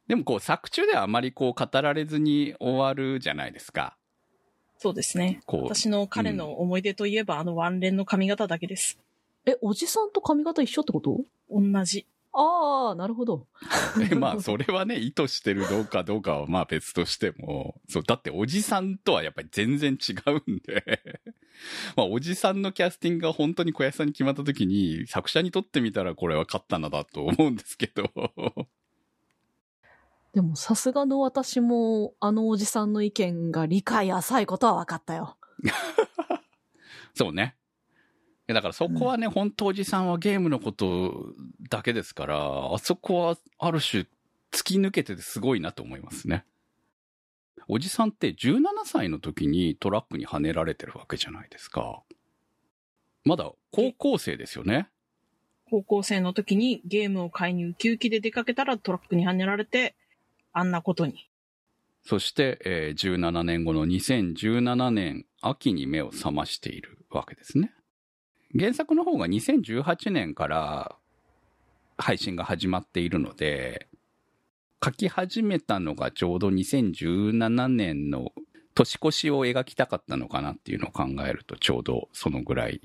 [0.08, 3.96] でもこう、作中ではあまりこう、語られずに終わるじゃないですか。
[4.78, 5.40] そうですね。
[5.46, 5.64] こう。
[5.64, 9.00] 私の彼の思い出といえば、あのワンレンの髪型だけです。
[9.46, 11.22] え、おじさんと髪型一緒ってこと？
[11.50, 12.06] 同じ。
[12.34, 13.48] ああ、なるほど。
[14.12, 21.02] えまあ、それはね、意図してるどうかどうかはまあ別としても、そう、だっておじさんとはやっぱり全然違うんで、
[21.98, 28.10] まあ、おじさんのキャスティングが本当に小安さんに決まった時に、作者にとってみたらこれは勝ったなだと思うんですけど、
[30.34, 35.38] でもさすがの私も、あのおじさんの意見が理解浅いことは分かったよ。
[37.14, 37.58] そうね。
[38.52, 41.34] やだからそこはね、本当おじさんはゲームのこと
[41.70, 44.06] だけですから、あそこはある種
[44.52, 46.46] 突き抜けててすごいなと思いますね。
[47.68, 52.02] おじさんって17歳の時にトラックにはねられてるわけじゃないですか。
[53.24, 54.90] まだ高校生ですよね。
[55.70, 59.96] 高校生の時にゲームを買いにウキウキで出かけたらトラックにはねられて、
[60.52, 61.30] あんなことに。
[62.04, 67.74] そして、えー17年後の2017年秋に目を覚ましているわけですね。
[68.58, 70.96] 原作の方が2018年から
[71.98, 73.88] 配信が始まっているので、
[74.84, 78.32] 書き始めたのがちょうど2017年の
[78.74, 82.82] 年越しを描きたかったのかなっていうのを考えるとちょうどそのぐらい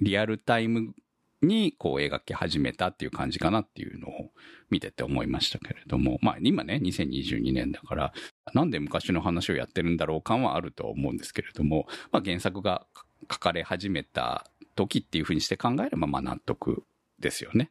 [0.00, 0.92] リアルタイム
[1.40, 4.30] にこう描き始めたっていう感じかなっていうのを
[4.70, 8.12] 見てて思いましたけれども、まあ今ね、2022年だから、
[8.54, 12.86] なんで昔の話をやってるんだろう感はあると思うんですけれども、まあ原作が
[13.30, 16.84] 書かれ始めた時っていうふうにして考えればまあ納得
[17.18, 17.70] ですよね。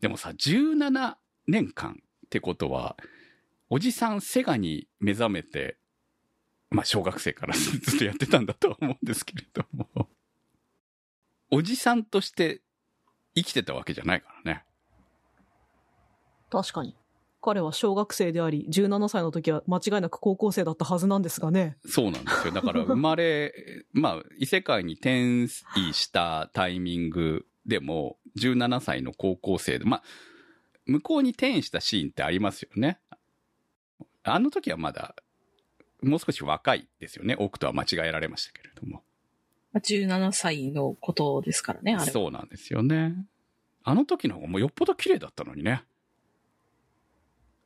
[0.00, 2.96] でもさ、17年間ってことは、
[3.68, 5.76] おじさんセガに目覚めて、
[6.70, 10.08] まあ小学生から ずっとやってたんだとは思うんですけれども、
[11.50, 12.62] おじさんとして
[13.34, 14.64] 生きてたわけじゃないからね。
[16.50, 16.96] 確かに。
[17.40, 21.76] 彼は小学生であり、17歳の時は間違いなく高校生だったはずなんですがね。
[21.86, 22.52] そうなんですよ。
[22.52, 23.52] だから生まれ、
[23.92, 30.02] まあ、異世界に転移したタイミングでも、17歳の高校生で、まあ、
[30.86, 33.00] 向こうに転移したシーンってありますよね。
[34.22, 35.16] あの時はまだ、
[36.02, 37.36] もう少し若いですよね。
[37.38, 39.02] 奥とは間違えられましたけれども。
[39.72, 42.10] まあ17歳のことですからね、あれは。
[42.10, 43.14] そうなんですよね。
[43.82, 45.84] あの時の方がもうよっぽど綺麗だったのにね。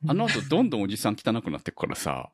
[0.07, 2.29] あの後どんどんおじさん汚くなってくからさ。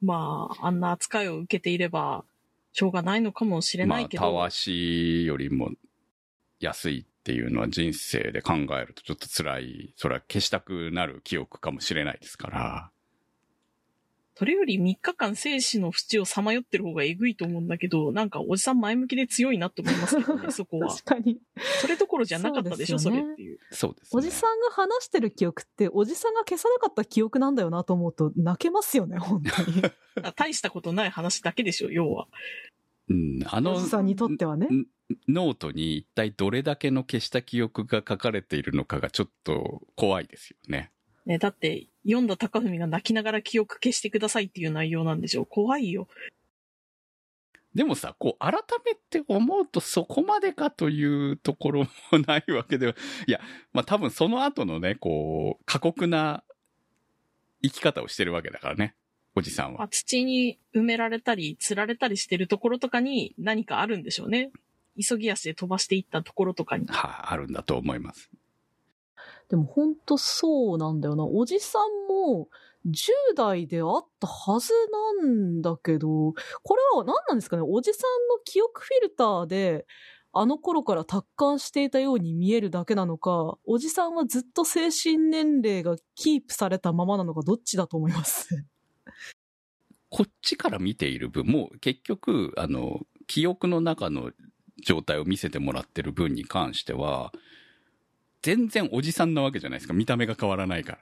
[0.00, 2.24] まあ、あんな扱いを受けていれば、
[2.72, 4.22] しょうがないのかもしれまあ、ないけど。
[4.22, 5.70] たわしよりも
[6.58, 12.91] 安いっていうのは人生で考えるとちょっと辛い、それは消したくなる記憶かもしれないですから。
[14.34, 20.88] それより3日間生死の淵をさまよってる方がえぐいと思うんだけど、なんかおじさん前向きで強いなって思いますけどね、 そこは。
[20.88, 21.38] 確かに。
[21.80, 23.58] それどころじゃなかったでしょ、そうそれっていう。
[23.70, 24.18] そうです、ね。
[24.18, 29.82] おじさんが話してる記憶って、おじさんが消さなかった記憶なんだよなと思うと、泣けますよね、 本当に。
[30.22, 32.26] あ大したことない話だけでしょ、要は。
[33.08, 34.66] うん、あのおじさんにとってはね。
[34.66, 34.86] ん
[35.28, 40.91] ノートに一体どれだけの消した記憶が書かれているのかがちょっと怖いですよね。
[41.26, 45.44] ね、だって、読んだ高文が泣きながら記憶消してくださいっていう内容なんでしょ。
[45.44, 46.08] 怖いよ。
[47.74, 48.52] でもさ、こう、改
[48.84, 52.94] めて思うとそこまでかというところもないわけでは、
[53.26, 53.40] いや、
[53.72, 56.44] まあ多分その後のね、こう、過酷な
[57.62, 58.94] 生き方をしてるわけだからね、
[59.34, 59.78] おじさんは。
[59.78, 64.50] まあ、土に埋められたり、釣られたりしてるところとかに何かあるんでしょうね。
[65.00, 66.86] 急ぎ足で飛ばしていったところとかに。
[66.88, 68.30] はい、あるんだと思います。
[69.52, 71.26] でも本当そうなんだよな。
[71.26, 72.48] おじさんも
[72.86, 74.72] 10代であったはず
[75.20, 77.62] なんだけど、これは何なんですかね？
[77.62, 79.86] おじさんの記憶フィルターで、
[80.32, 88.64] あの頃から達観していたように見えるだけなのか、おじさんはずっと精神年齢がキープされたままなのか、どっちだと思います？
[90.08, 94.30] こっちから見ている分、もう結局、あの、記憶の中の
[94.82, 97.32] 状態を見せてもらってる分に関しては、
[98.42, 99.94] 全然おじさんなわけじゃないですか。
[99.94, 100.98] 見た目が変わらないから。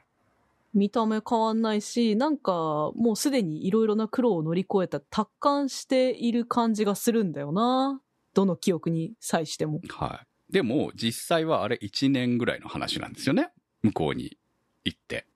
[0.73, 2.53] 見た目変わんないし、なんか
[2.95, 8.01] もうすでにいろいろな苦労を乗り越えた達観している感じがするんだよな。
[8.35, 9.81] どの記憶に際しても。
[9.89, 10.53] はい。
[10.53, 13.51] でも、実際はあれ1年ぐらいの話なんですよね。
[13.83, 14.39] 向こうに
[14.85, 15.27] 行って。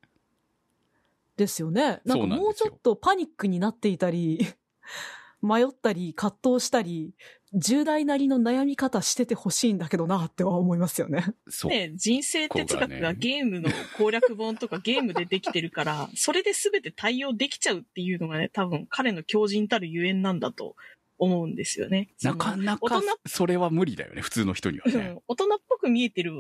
[1.37, 2.01] ですよね。
[2.05, 4.47] なんかもうちょっとパニックになっていたり、
[5.43, 7.13] 迷ったり、葛藤したり、
[7.55, 11.35] 重大なりの悩み方しててほしいんだけどなっては思いますよね。
[11.49, 11.71] そう。
[11.71, 20.75] ね、人生哲学がゲームの攻略本とかゲームでできてるから、 それで全て対応できちゃうっていうのがね、多分彼の強靭たるゆえんなんだと
[21.17, 22.09] 思うんですよね。
[22.23, 24.21] なかなかそれは無理だよね。
[24.21, 24.95] 普通の人にはね。
[24.95, 26.33] うん、大人っぽく見えてる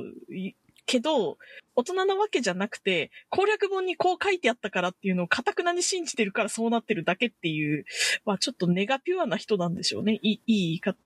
[0.86, 1.38] けど、
[1.76, 7.84] 大人なわけじゃなくて、攻略本にこう書いてあったからっていうのを堅くなに信じてるからそうなってるだけっていう、
[8.24, 10.18] まあちょっとネガピュアな人なんでしょうね。
[10.22, 10.96] いいいい言い方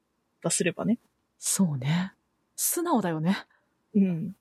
[0.51, 0.99] すればね。
[1.39, 2.13] そうね。
[2.57, 3.47] 素直だよね。
[3.95, 4.37] うん。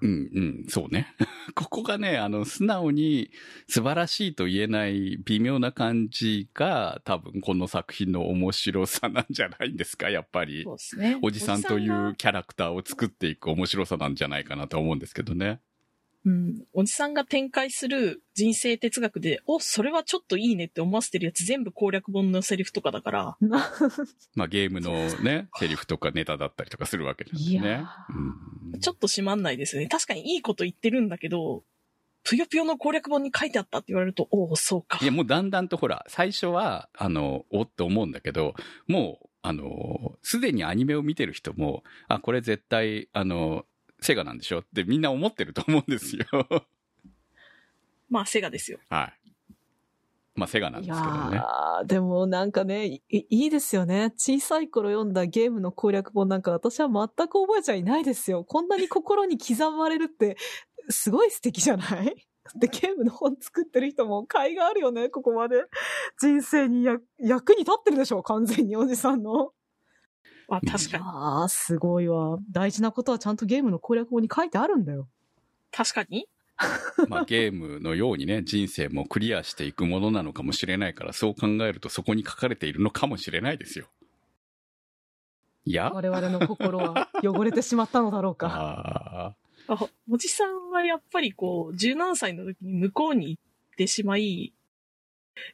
[0.00, 1.14] うんうん、そうね。
[1.54, 3.30] ここがね、あの、素直に
[3.66, 10.74] 素晴らしいと言えない微妙な感じが、多分この作品の面白さなんじゃないんですか、 やっぱりそ。
[10.74, 11.18] うですね。
[11.22, 15.60] おじさんというキャラクターを作っていく面白さなんじゃないかなと思うんですけどね。
[16.24, 16.64] うん。
[16.72, 23.36] おじさんが展開する人生哲学で、お、それはちょっといいねって思わせてるやつ全部攻略本のセリフとかだから、
[24.34, 27.84] まあゲームのね、セリフとかネタだったりとかするわけですね。
[28.10, 29.88] うんちょっとしまんないですよね。
[29.88, 31.64] 確かにいいこと言ってるんだけど、
[32.24, 35.06] ぷよぷよの攻略本に書いてあったって言われると、おお、そうかい。
[35.06, 38.54] や、もうだんだんとほら、最初は、あの、おって思うんだけど、
[38.86, 43.64] もう、あの、すでにアニメを見てる人も、あ、これ絶対、あの、
[44.00, 46.24] セガなんでしょってみんな思ってると思うんですよ。
[48.08, 48.78] まあ、セガですよ。
[48.88, 49.30] はい。
[50.34, 51.36] まあ、セガなんいですけどね。
[51.36, 54.12] やーでもなんかねい、いいですよね。
[54.16, 58.44] 小さい頃読んだゲームの攻略本なんか私は全く覚えちゃいないですよ。
[58.44, 60.36] こんなに心に刻まれるって、
[60.90, 62.14] すごい素敵じゃない？
[62.56, 65.64] で、ゲームの本作ってる人も甲斐があるよね、ここまで。
[66.18, 69.52] 人生にや役に立ってるでしょ、完全におじさんの。
[70.48, 71.04] まあ、確かに。
[71.04, 72.38] ああ、すごいわ。
[72.50, 75.06] 大事なことはちゃんとゲームの攻略本に書いてあるんだよ。
[75.70, 76.26] 確かに？
[77.08, 83.86] まあ、ゲームのようにね、人生もクリアしていくものなのかもしれないから、そう考えるとそこに書かれているのかもしれないですよ。
[85.64, 85.90] いや？
[85.94, 88.48] 我々の心は汚れてしまったのだろうか。
[89.68, 93.42] ああおじさんはやっぱりこう、17歳の時に向こうに行っ
[93.76, 94.54] てしまい、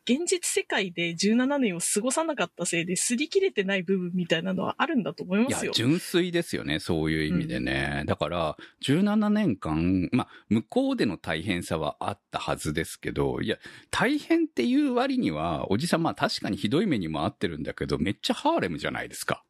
[0.05, 5.73] 現実世界で17年を過ごさなかったせいで、擦り切れてない部分みたいなのはあるんだと思いますよ、。
[5.73, 8.05] 純粋ですよね、そういう意味でね。
[8.07, 13.59] だから、17年間、まあ、向こうでの大変さはあったはずですけど、いや、
[13.91, 19.45] 大変っていう割には、おじさん、まあ確かにひどい目にもあってるんだけど、めっちゃハーレムじゃないですか。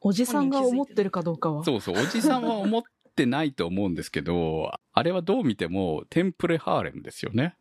[0.00, 1.64] おじさんが思ってるかどうかは。
[1.64, 2.82] そうそう、おじさんは思っ
[3.14, 7.54] てないと思うんですけど、あれはどう見てもテンプレハーレムですよね。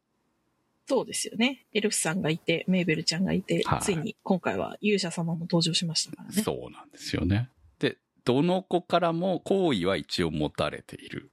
[0.88, 1.66] そうですよね。
[1.74, 6.42] エルフさんがいて、メーベルちゃんがいて、はいついに今回は勇者様も登場しましたからね。
[6.42, 7.50] そうなんですよね。
[7.80, 11.32] で、どの子からも好意は一応持たれている。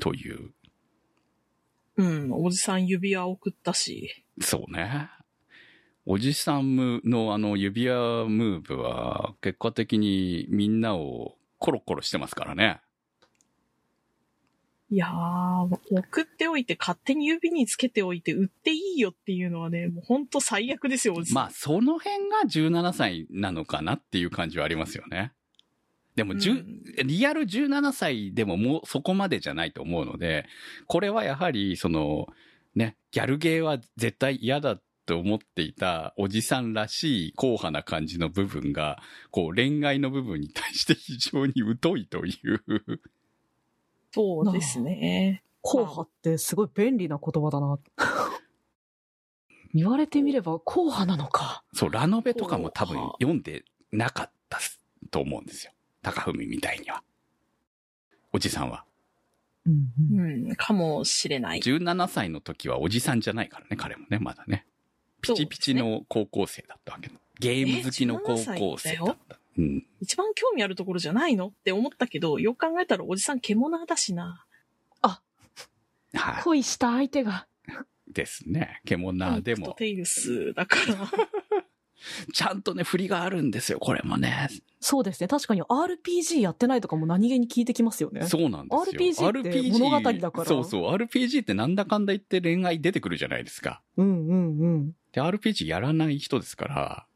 [0.00, 0.50] という。
[1.96, 4.24] うん、おじさん指輪送ったし。
[4.40, 5.10] そうね。
[6.06, 12.80] おじさんむのあの指輪ムーブは結果的にみんなをコロコロしてますからね。
[14.90, 21.16] いやー、送っておいて勝手に指につけておいて売っていいよっていうのはね、もうほんと最悪ですよ。
[21.32, 25.32] まあその辺が17歳なのかなっていう感じはありますよね。
[26.16, 30.46] でも、うんリアル17歳でももうそこまでじゃないと思うので、
[30.86, 32.28] これはやはりその、
[32.74, 43.00] ね、ギャルゲーは絶対嫌だと思っていたおじさんらしい硬派な感じの部分が、こう恋愛の部分に対して非常に疎いという。
[44.14, 45.42] そうですね。
[45.60, 47.78] 硬派ってすごい便利な言葉だな。
[49.74, 51.64] 言われてみれば硬派なのか。
[51.72, 54.60] そう、ラノベとかも多分はあ読んでなかった
[55.10, 55.72] と思うんですよ。
[56.00, 57.02] 高文みたいには。
[58.32, 58.84] おじさんは。
[59.66, 61.60] うんうんうん、かもしれない。
[61.60, 64.64] 17歳の時はおじさんじゃないからね、彼もね、まだね。
[65.22, 67.10] ピチピチの高校生だったわけ。
[67.40, 69.40] ゲーム好きの高校生だった。
[69.58, 69.86] うん。
[70.00, 74.44] 一番興味あるところじゃないのって思ったけど、よく考えたらおじさん獣だしな。
[76.18, 77.46] は恋した相手が。
[77.68, 78.12] い。
[78.12, 78.80] ですね。
[78.84, 81.10] 獣でも、テイルスだから。
[82.34, 84.48] ちゃんとね、振りがあるんですよ、これもね。
[84.78, 85.28] そうですね。
[85.28, 88.26] 確かに RPG やってないとかも何気に聞いてきますよね。
[88.26, 88.76] そうなんで
[89.14, 89.30] すよ。
[89.30, 90.94] RPG って物語だからそうそう。
[90.94, 93.82] RPG ってなんだかんだ言って恋愛出てくるじゃないですか。
[93.96, 94.92] うんうんうん。
[95.12, 97.06] で、RPG やらない人ですから、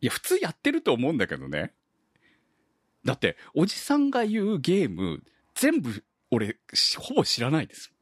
[0.00, 1.72] いや、普通やってると思うんだけどね。
[3.04, 5.22] だって、おじさんが言うゲーム、
[5.54, 6.58] 全部、俺、
[6.98, 7.92] ほぼ知らないです。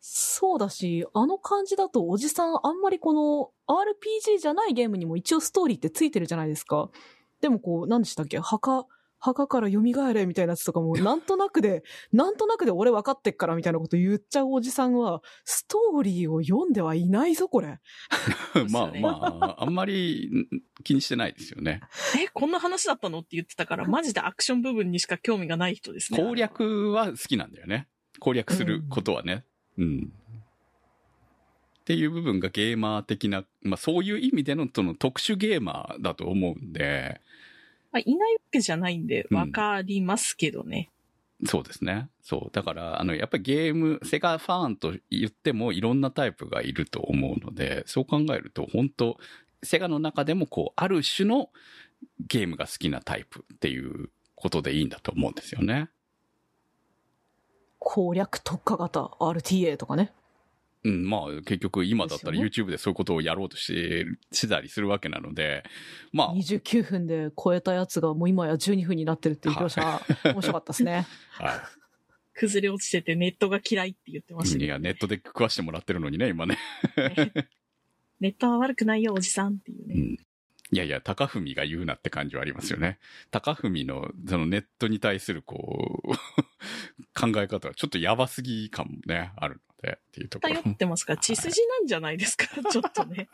[0.00, 6.90] そうだし、あの感じだとおじさんあんまりこの RPG じゃないゲームにも一応ストーリーってついてるじゃないですか。
[7.40, 8.38] でもこう、何でしたっけ？
[8.38, 8.86] 墓、
[9.26, 9.80] 墓から蘇
[10.12, 17.78] れみたいなやつとかも、 なんとなくで、なんとなくで俺分かってっからみたいなこと言っちゃうおじさんは、ストーリーを読んではいないぞ、これ。
[18.70, 21.80] まあねまあ、あんまりん気にしてないですよね。
[22.16, 26.18] え、こんな話だったのって言ってたから、マジでアクション部分にしか興味がない人ですね。
[26.18, 27.88] 攻略は好きなんだよね。
[28.20, 29.44] 攻略することはね。
[29.76, 30.12] うん。
[31.80, 37.20] っていう部分がゲーマー的な、まあそういう意味でのその特殊ゲーマーだと思うんで、
[37.96, 40.90] まあ、いないわけじゃないんで、うんわかりますけどね。
[41.46, 42.08] そうですね。
[42.22, 42.50] そう。
[42.52, 49.18] だから、あの、やっぱりゲーム、セガファンと言ってもいろんなタイプがいると思うので、そう考えると、本当
[49.62, 51.50] セガの中でもこう、ある種の
[52.20, 55.88] ゲームが好きなタイプっていうことでいいんだと思うんですよね。
[57.78, 60.12] 攻略特化型 RTA とかね。
[60.86, 65.64] うん、まあ結局今だったら YouTube でそういうことをやろうとして、してたりするわけなので、
[66.12, 71.06] まあ、29分で超えたやつがもう今や12分になってるっていう描写、面白かったですね。
[71.34, 71.60] はい。
[72.34, 76.58] 崩れ落ちててネットが嫌いって言ってましたけどいや、ネットで食わしてもらってるのにね、今ね。
[78.20, 79.94] ネットは悪くないよ、おじさんっていうね。
[79.96, 80.16] うん。
[80.72, 82.98] いやいや、高文が言うなって感じはありますよね。
[83.30, 86.08] 高文の、そのネットに対するこう、
[87.18, 91.14] 考え方はちょっとやばすぎ感もね、あるので、っていうところ頼ってますか？
[91.14, 93.28] ら、血筋なんじゃないですか、 ちょっとね。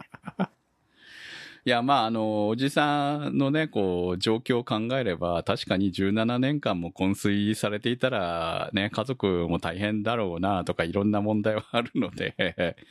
[1.65, 12.35] いや、まあ、あの、おじさんのね、こう、状況を考えれば、確かに17年間も昏睡されていたら、ね、家族も大変だろうな、とか、いろんな問題はあるので、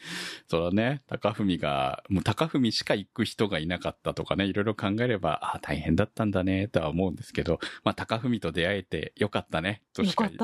[0.47, 10.37] それはね、高文が、もう高文しか行く人がいなかったとかね、いろいろ考えれば、あ大変だったんだね、とは思うんですけど、まあ、高文と出会えてよかったね、としかね。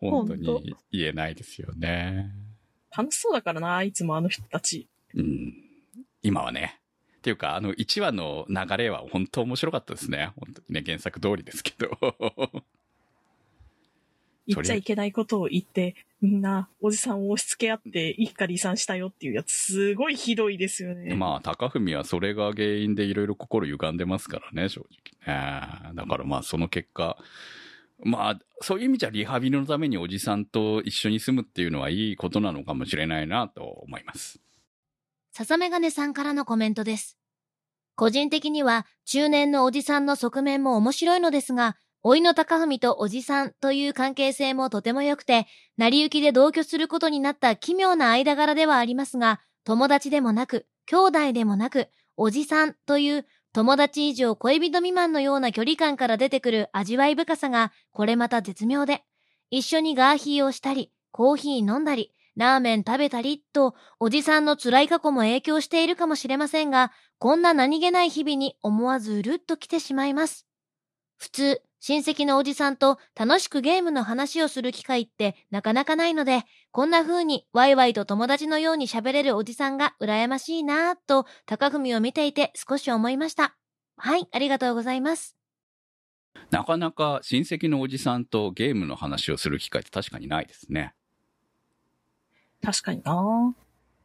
[0.00, 2.45] 本当本に言えないですよね。
[2.96, 4.88] 楽しそうだからな、いつもあの人たち。
[5.14, 5.54] うん。
[6.22, 6.80] 今はね。
[7.18, 10.30] っていうか、あの、1話の流れは本当面白かったですね。
[10.36, 11.98] 本当にね、原作通りですけど。
[14.46, 21.14] 言っちゃいけないことを言って、みんなおじさんを押し付け合って一家離散したよっていうやつ、すごいひどいですよね。
[21.14, 24.86] まあ、高文はそれが原因でいろいろ心歪んでますからね、正
[25.26, 25.94] 直ね。
[25.94, 27.18] だからまあ、その結果、
[28.04, 34.40] まあ、そういう意味じゃリハビリのためにおじさんと一緒に住むっていうのはいいことなのかもしれないなと思います。
[35.32, 37.18] 笹メガネさんからのコメントです。
[37.94, 53.26] 個人的には中年のおじさんの側面も面白いのですが、老いの高文とおじさんという関係性もとても良くて、成り行きで同居することになった奇妙な間柄ではありますが、友達でもなく、兄弟でもなく、おじさんという
[53.56, 59.02] 友達以上恋人未満のような距離感から出てくる味わい深さが、これまた絶妙で、
[59.48, 70.46] 一緒にガーヒーをしたり、コーヒー飲んだり、ラーメン食べたりと、おじさんの辛い過去も影響しているかもしれませんが、こんな何気ない日々に思わずうるっと来てしまいます。
[71.16, 76.44] 普通、親戚のおじさんと楽しくゲームの話をする機会ってなかなかないので、
[76.76, 83.56] こんな風にワイワイと友達のように喋れるおじさんが羨ましいなぁと、高文を見ていて少し思いました。
[83.96, 85.38] はい、ありがとうございます。
[86.50, 90.92] なかなか親戚のおじさんとゲームの話をする機会って確かにないですね。
[92.62, 93.54] 確かにな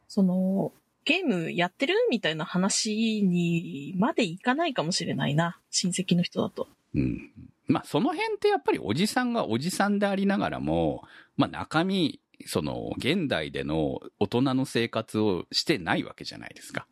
[0.08, 0.72] その、
[1.04, 5.58] ゲームやってるみたいな話にまでいかないかもしれないな。
[5.68, 6.68] 親戚の人だと。
[6.94, 7.32] うん。
[7.66, 11.02] まあ、その辺ってやっぱりおじさんがおじさんでありながらも、
[11.36, 16.86] まあ、中身、その、現代での大人の生活をしてないわけじゃないですか。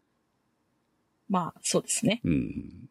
[1.29, 2.21] まあ、そうですね。
[2.25, 2.89] うん。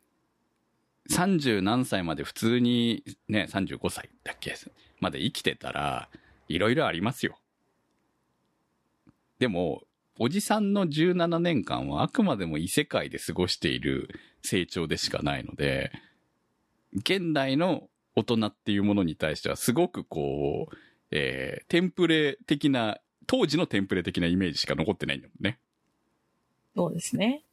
[1.11, 4.55] 30何歳まで普通に、ね、35歳だっけ？
[4.99, 6.09] まで生きてたら、
[6.47, 7.39] いろいろありますよ。
[9.39, 9.83] でも、
[10.17, 14.09] おじさんの17年間はあくまでも異世界で過ごしている
[14.41, 15.91] 成長でしかないので、
[16.93, 20.75] 現代の大人っていうものに対してはすごくこう、
[21.11, 25.59] えー、テンプレ的な、当時のテンプレ的なイメージしか残ってないんだもんね。
[26.75, 27.43] そうですね。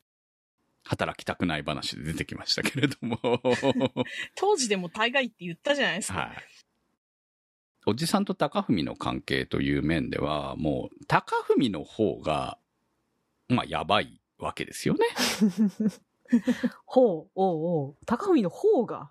[0.85, 3.19] 働きたくない話で出てきましたけれども。
[4.37, 6.19] 当時でも大概って言ったじゃないですか。
[6.19, 6.37] はい。
[7.87, 12.59] おじさんと高文の関係という面では、もう、高文の方が、
[13.49, 15.07] まあ、やばいわけですよね。
[16.85, 17.97] ほう、おうおう。
[18.07, 19.11] 高文の方が？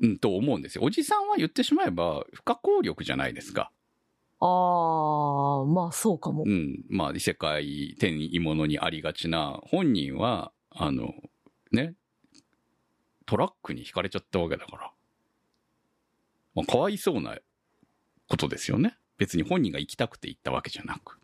[0.00, 0.84] うん、と思うんですよ。
[0.84, 3.72] おじさんは言ってしまえば、不可抗力じゃないですか。
[4.40, 6.48] あー、まあそうかもう。
[6.48, 6.84] ん。
[6.88, 11.14] まあ、異世界、手に物にありがちな、本人は、あの、
[11.72, 11.94] ね、
[13.24, 14.92] トラックに引かれちゃったわけだから。
[16.54, 17.36] まあ、かわいそうな
[18.28, 18.96] ことですよね。
[19.18, 21.18] 別に本人が行きたくて行ったわけじゃなく。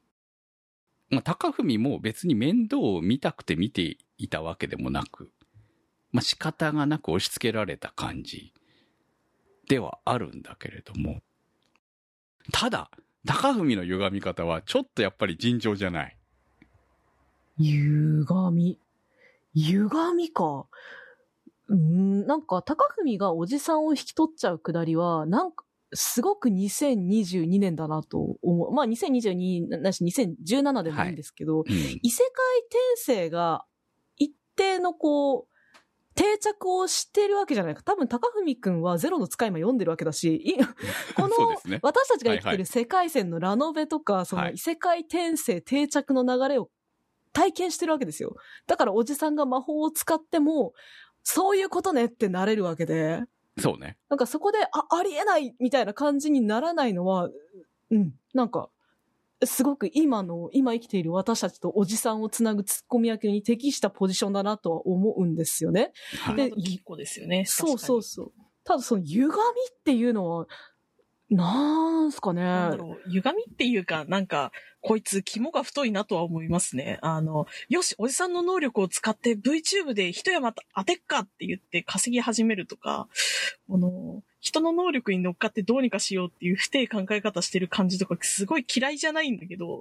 [1.11, 5.31] まあ、高文も別に面倒を見たくて見ていたわけでもなく、
[6.11, 8.55] まあ、仕方がなく押し付けられた感じ
[9.69, 11.21] ではあるんだけれども、
[12.51, 12.91] ただ、
[13.27, 16.17] 高文の歪み方はちょっとやっぱり尋常じゃない。
[17.59, 18.79] 歪み。
[19.55, 20.67] 歪みか。
[21.69, 25.65] うーん、なんか、高文がおじさんを引き取っちゃうくだりは、なんか、
[25.95, 28.73] すごく2022年だなと思う。
[28.73, 31.67] まあ2022なし2017でもいいんですけど、うん。
[32.03, 33.67] 異世界転生が
[34.17, 35.52] 一定のこう、
[36.23, 37.83] 定着をしてるわけじゃないか。
[37.83, 40.57] 多分高文くんはゼロの使い魔読んでるわけだし、い
[41.17, 41.31] この。
[41.83, 46.71] 私たちが生きてる世界線のラノベとか、そのはい異世界転生定着の流れを
[47.33, 48.37] 体験してるわけですよ。
[48.69, 50.75] だからおじさんが魔法を使っても、
[51.25, 53.23] そういうことねってなれるわけで、
[53.59, 53.99] そうね。
[54.09, 57.29] なんかそこで、あ、ありえないみたいな感じにならないのは、
[57.91, 58.71] うん、なんか、
[59.45, 65.93] すごく今の、今生きている私たちとおじさんをつなぐツッコミ役に適したポジションだなとは思うんですよね。
[66.21, 67.45] はいで今のきっこですよね。
[67.47, 68.03] そうそうう。
[68.03, 68.33] そう。
[68.65, 70.47] ただその歪みっていうのは、
[71.31, 72.43] なんすかね。
[72.43, 76.99] なんだろう、歪みっていうか、なんか、こいつ肝が太いなとは思いますね。
[77.03, 83.09] あの、よし、おじさんの能力を使って VTube で一山当てっかって言って稼ぎ始めるとか、
[83.69, 89.81] この、人の能力に乗っかってどうにかしようっていう不定考え方してる感じとかすごい嫌いじゃないんだけど、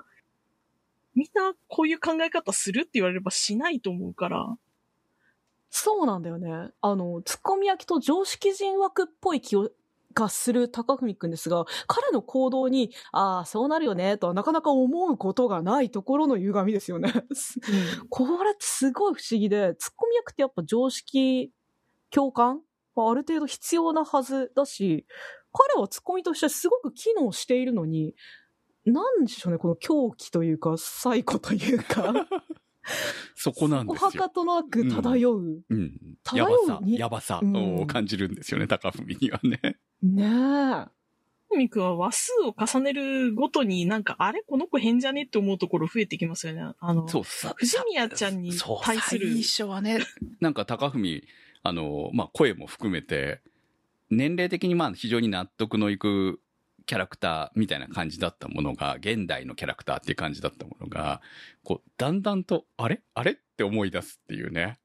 [1.15, 4.55] みんなこういう考え方するって言われればしないと思うから、
[5.71, 6.69] そうなんだよね。
[6.81, 9.71] あの、ツッコミ焼きと常識人枠っぽい気を、
[10.13, 17.11] がする高文くんですが、彼の行動に、ああ、そうなるよね、とはなかなか思うことがないところの歪みですよね。
[18.11, 21.51] これすごい不思議で、ツッコミ役ってやっぱ常識、
[22.11, 22.61] 共感
[22.95, 25.05] はある程度必要なはずだし、
[25.53, 28.15] 彼はツッコミとしてすごく機能しているのに、
[28.85, 32.13] なんでしょうね、この狂気というか、サイコというか、
[33.35, 34.29] そこなんですお墓よ。
[34.29, 35.61] となく漂う。
[35.69, 36.17] うん。
[36.23, 39.77] 漂やばさ、うにやばさうんを感じるんですよね、高文にはね。
[40.01, 40.87] ね
[41.49, 46.73] ふみくんは話数を重ねるごとになんか、あれこの子変じゃねって思うところ増えてきますよね。
[46.79, 47.53] あの、そうさ。
[47.55, 49.99] 藤宮ちゃんにそう対する最初はね、
[50.39, 51.21] なんか高文、
[51.63, 53.41] あの、まあ、声も含めて、
[54.09, 56.41] 年齢的にまあ非常に納得のいく
[56.85, 61.21] キャラクターみたいな感じだったものが、現代のキャラクターっていう感じだったものが、
[61.63, 63.01] こう、だんだんと、あれ？
[63.13, 63.31] あれ？
[63.31, 64.79] って思い出すっていうね。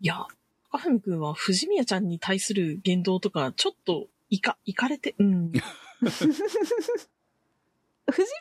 [0.00, 0.26] いや、
[0.70, 5.52] 高文くんは藤宮ちゃんに対する言動とか、ちょっと、いか、いかれて、うん。
[6.00, 6.26] 藤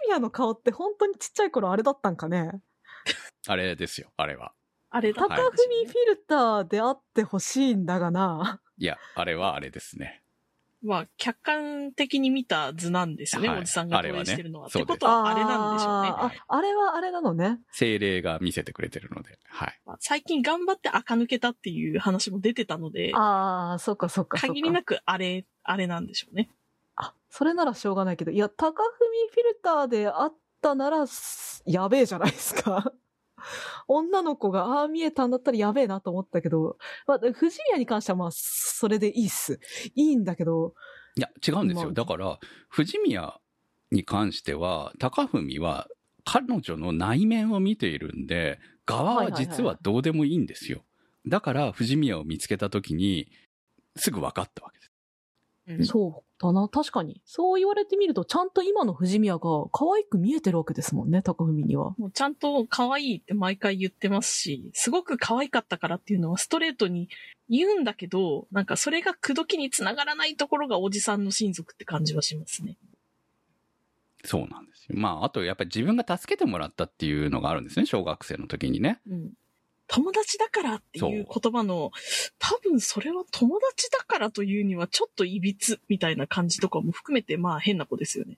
[0.08, 2.62] 宮の顔って本当にちっちゃい頃あれだったんかね？
[3.48, 4.54] あれですよ、あれは。
[4.90, 8.62] あれ高文フィルターであってほしいんだがな。
[8.78, 10.22] いや、あれはあれですね。
[10.84, 14.70] まあ、客観的に見た図なんですよね、はいおじさんが投影してるのは。
[14.70, 16.10] そうですってことは、あれなんでしょうね。
[16.10, 17.60] あーああれはあれなのね。
[17.72, 19.80] 精霊が見せてくれてるので、はい。
[19.86, 24.54] まあ最近頑張って垢抜けたっていう話も出てたので、ああ、そっかそっかそっか。
[24.54, 26.50] 限りなくあれ、あれなんでしょうね。
[26.96, 32.94] あ、それならしょうがないけど、いや、高文フィルターであったなら、すやべえじゃないですか。
[33.88, 39.60] 女の子がああ見えたんだったらやべえなと思ったけど、まあ、藤宮に関してはまあ、それでいいっす。
[39.96, 40.74] いいんだけど、
[41.16, 41.86] いや、違うんですよ。
[41.86, 43.40] まあだから、藤宮
[43.92, 45.88] に関しては、高文は
[46.24, 50.84] 彼女の内面を見ているんで、側は実はどうでもいいんですよ。
[51.26, 53.32] だから、藤宮を見つけた時に、
[53.96, 54.92] すぐ分かったわけです。
[55.68, 57.22] うんそうだな、確かに。
[57.26, 59.40] そう言われてみると、ちゃんと今の藤宮が
[59.72, 61.96] 可愛く見えてるわけですもんね、高文には。
[61.98, 67.10] もうちゃんと可愛いって毎回言ってますし、すごく可愛かったからっていうのはストレートに
[67.50, 72.78] 言うんだけど、なんかそれが口説きにつながらないところがおじさんの親族って感じはしますね。
[74.24, 74.96] そうなんですよ。
[74.98, 79.00] まあ、あと、やっぱり自分が助けてもらったっていうのがあるんですね、小学生の時にね。
[79.10, 79.32] うん。
[79.88, 81.92] 友達だからっていう言葉の、
[82.40, 88.38] 多分それは友達だからというにはちょっといびつみたいな感じとかも含めて、まあ変な子ですよね。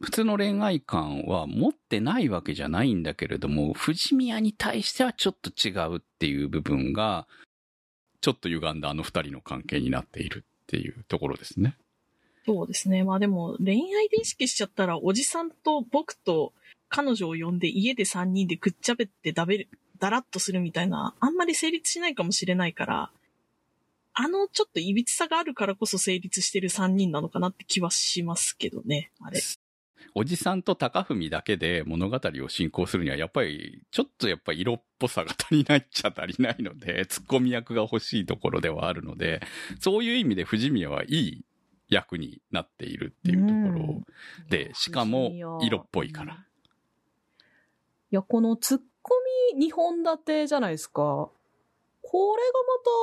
[0.00, 7.26] 普通の恋愛観は持ってないわけじゃないんだけれども、藤宮に対してはちょっと違うっていう部分が、
[8.20, 11.76] ちょっと歪んだあの二人の関係になっているっていうところですね。
[12.44, 13.04] そうですね。
[13.04, 16.52] まあでも恋愛で意識しちゃったら、おじさんと僕と
[16.88, 19.68] 彼女を呼んで家で3人でくっちゃべってだべる、
[19.98, 23.10] だらっとするみたいな、あんまり成立しないかもしれないから、
[24.18, 29.40] あのちょっと歪さがあるからこそ成立してる3人なのかなって気はしますけどね、あれ。
[30.14, 39.42] おじさんと高文だけで物語を進行するには、やっぱり、ちょっとやっぱり色っぽさが足りないっちゃ足りないので、ツッコミ役が欲しいところではあるので、
[39.78, 41.44] そういう意味で藤宮はいい
[41.90, 44.02] 役になっているっていうところ
[44.48, 46.34] で、しかも色っぽいから。
[46.34, 46.38] い
[48.12, 48.78] や、このツッ
[49.08, 49.14] コ
[49.54, 51.30] ミ2本立てじゃないですか。
[52.02, 52.42] これ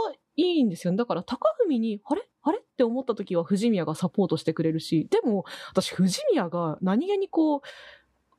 [0.09, 0.97] がまたいいんですよね。
[0.97, 2.27] だから高文に、あれ？
[2.41, 2.57] あれ？
[2.57, 7.61] って思った時は藤宮がサポートしてくれるし、でも私藤宮が何気にこう、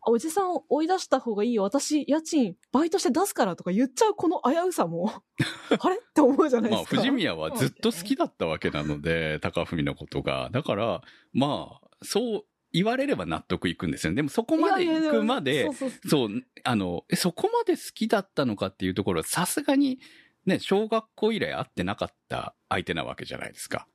[0.07, 1.63] おじさんを追い出した方がいいよ。
[1.63, 5.11] 私、家賃、バイトして出すからとか言っちゃうこの危うさも、
[5.81, 5.97] あれ？
[5.97, 7.01] って思うじゃないまあ、ですか。
[7.01, 10.51] 藤宮はずっと好きだったわけなので、高文のことが。
[10.53, 11.01] だから、
[11.33, 12.45] まあ、そう
[12.75, 14.17] 言われれば納得いくんですよね。
[14.17, 15.71] でもそこまで行くまで
[16.07, 16.29] そう
[16.65, 20.01] あの、えそこまで好きだったのかっていうところは、さすがに、
[20.45, 23.87] ね、小学校以来会ってなかった相手なわけじゃないですか。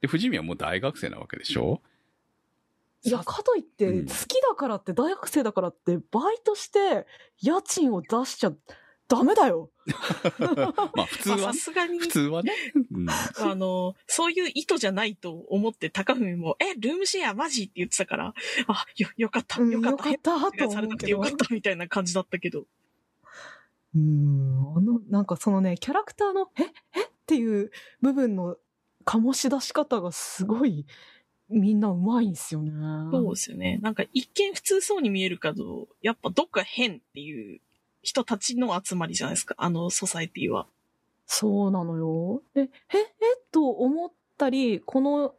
[0.00, 1.82] で、藤宮はもう大学生なわけでしょ？
[3.02, 7.06] いや、さかといって、うん好きだからって、大学生だからって、バイトして、
[7.40, 8.52] 家賃を出しちゃ
[9.10, 9.70] ダメだよ。
[10.94, 12.52] まあ、普通まあさはね、すがに普、通はね。
[12.92, 17.64] うんあの、そういう意図じゃないと思って高文も、え、ルームシェアマジ？
[17.64, 18.34] って言ってたから、
[18.68, 21.32] あ、よ、よかった、うんよかった、よかったされなくてよかっ。
[21.32, 22.66] たみたいな感じだったけど。
[23.96, 26.62] うん、あの、なんかそのね、キャラクターの、え
[27.00, 27.04] え？
[27.04, 28.56] っていう部分の
[29.04, 30.86] 醸し出し方がすごい
[31.48, 32.70] みんなうまいんですよね。
[33.10, 33.80] そうですよね。
[33.82, 37.60] なんか一見普通そうに見えるけど、やっぱどっか変っていう
[38.02, 39.54] 人たちの集まりじゃないですか。
[39.58, 40.66] あのソサエティは。
[41.26, 42.42] そうなのよ。
[42.54, 43.08] で、え、え
[43.52, 45.34] と思ったり、この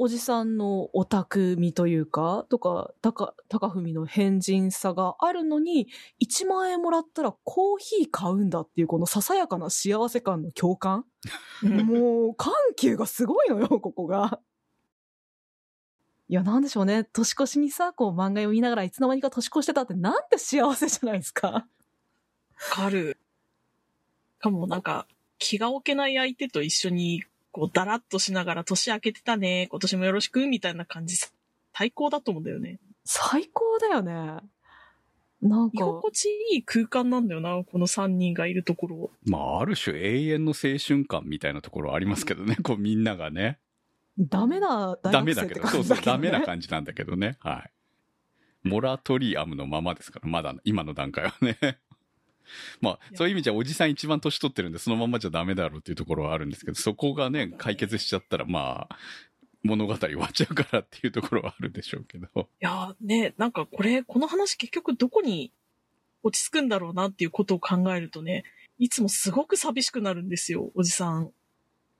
[0.00, 5.88] おじさんのオタク味というか、とか、高、高文の変人さがあるのに、
[6.22, 11.04] 1万円もらったらコーヒー買うんだっていうこのささやかな幸せ感の共感
[11.62, 14.38] もう、緩急がすごいのよ、ここが。
[16.28, 17.02] いや、なんでしょうね。
[17.02, 21.66] 年越しにさ、こう漫画読みながらいつの間にか年越してたってなんて幸せじゃないですか。
[22.70, 23.18] わかる。
[24.38, 25.06] しかもなんか、
[25.38, 31.16] 気が置けない相手と一緒に、こう、だらっとしながら年明けてたね、今年もよろしく、みたいな感じ、
[31.72, 32.78] 最高だと思うんだよね。
[33.04, 34.12] 最高だよね。
[35.40, 39.10] なんか、居心地いい空間なんだよな、この3人がいるところ。
[39.24, 43.58] まあ、ある種永遠の青春感みたいなところありますけどね、こうみんながね。
[44.18, 46.30] ダメな大ダメだけど、学生って感そうそう、じだけど、ね。
[46.30, 47.36] ダメな感じなんだけどね。
[47.38, 48.68] はい。
[48.68, 51.78] モラトリアムのままですから、まだ、今の段階はね。
[52.80, 58.96] まあ、そういう意味じゃ、おじさん一番年取ってるんで、そのままじゃダメだろうっていうところはあるんですけど、そこがね、解決しちゃったら、まあ、
[59.62, 62.26] 物語終わっちゃうからっていうところはあるでしょうけど。
[62.36, 65.52] いやーね、なんかこれ、この話結局どこに
[66.22, 68.44] 落ち着くんだろうなっていうことを考えるとね、
[68.78, 71.32] いつもすごく寂しくなるんですよ、おじさん。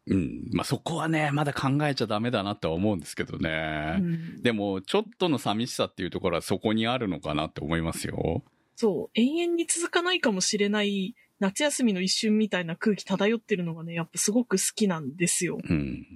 [0.06, 0.48] うん。
[0.52, 3.98] まあ、そこはね、まだ考えちゃダメだなとは思うんですけどうね。
[3.98, 8.42] ん、でも、ちょっとの寂しさっていうところはそこにあるのかなって思いますよ。
[8.80, 15.58] そう、永遠に続かないかもしれない夏休みの一瞬みたいな空気漂ってるのがね、やっぱすごく好きなんですよ。
[15.68, 16.06] うん。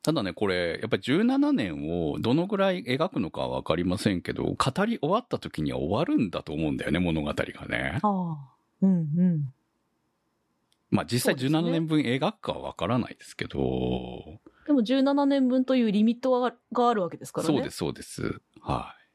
[0.00, 7.98] ただね、これ、やっぱり17年をどのぐらい描くのかはわかりませんけど、語り終わった時には終わるんだと思うんだよね、物語がね。
[8.00, 8.38] ああ。
[8.80, 9.52] うんうん。
[10.88, 13.58] まあ実際そうですね17年分描くかはわからないですけど、
[14.66, 17.54] でも17年分というリミットががあるわけですからね。
[17.54, 18.40] そうです、そうです。
[18.62, 19.05] はい。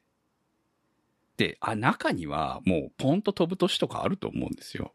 [1.42, 4.94] で、あ、中にはもうポンと飛ぶ年とかあると思うんですよ。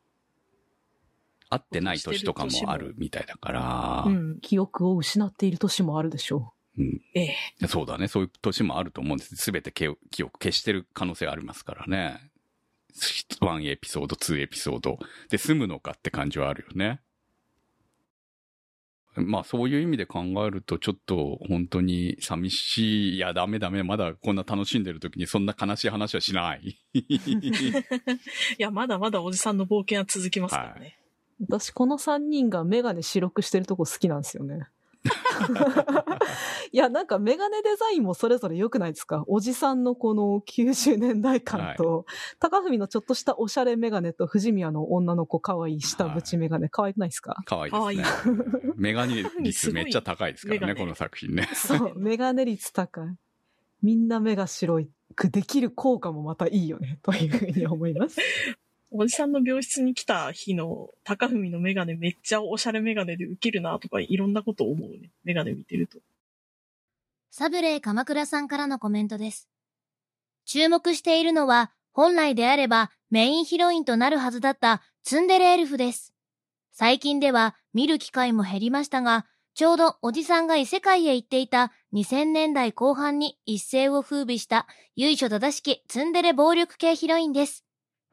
[1.51, 4.39] 合ってない年とかもあるみたいだから、うん。
[4.41, 6.55] 記憶を失っている年もあるでしょ
[7.15, 7.67] ええ。
[7.67, 8.07] そうだね。
[8.07, 9.35] そういう年もあると思うんです。
[9.35, 12.31] すべて記憶記憶消してる可能性ありますからね。
[12.95, 17.01] 1エピソード、2エピソードで済むのかって感じはあるよね。
[19.19, 23.17] まあそういう意味で考えるとちょっと本当に寂しい。
[23.17, 23.83] いやダメダメ。
[23.83, 26.79] まだこんな楽しんでる時にそんな悲しい話はしない。
[26.95, 27.03] い
[28.59, 30.99] や、まだまだおじさんの冒険は続きますからね。
[31.41, 31.45] う。
[31.49, 34.69] 私この3人がメガネ白くしてるとこ好きなんですよね。
[36.73, 39.25] いや、なんかメガネデザインもそれぞれ良くないですか？
[39.27, 42.07] おじさんのこの90年代感と、
[42.39, 47.37] 高文のちょっとしたおしゃれメガネと藤宮の女の子可愛い下縁メガネ可愛くないですか？
[47.47, 48.39] 可愛いですね。
[48.77, 51.49] メガネ率 めっちゃ高いですからね、この作品ね。
[51.55, 53.17] そう、メガネ率高い。
[53.83, 54.81] みんな目が白
[55.15, 58.21] くできる効果もまたいいよね、というふうに思います。
[58.91, 65.11] おじさんの病室に来た日の高文のメガネめっちゃおしゃれメガネでウケるなとかいろんなこと思うね。
[65.25, 65.99] メガネ見てると。
[67.31, 69.49] サブレー鎌倉さんからのコメントです。
[70.47, 76.15] 注目しているのは、本来であればメインヒロインとなるはずだったツンデレエルフです。
[76.73, 87.66] 最近では見る機会も減りましたが、ちょうどおじさんが異世界へ行っていた2000年代後半に一世を風靡した由緒正しきツンデレ暴力系ヒロインです。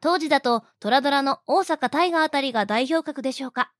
[0.04, 3.72] 当時だとトラドラの大阪大河あたりが代表格でしょうか。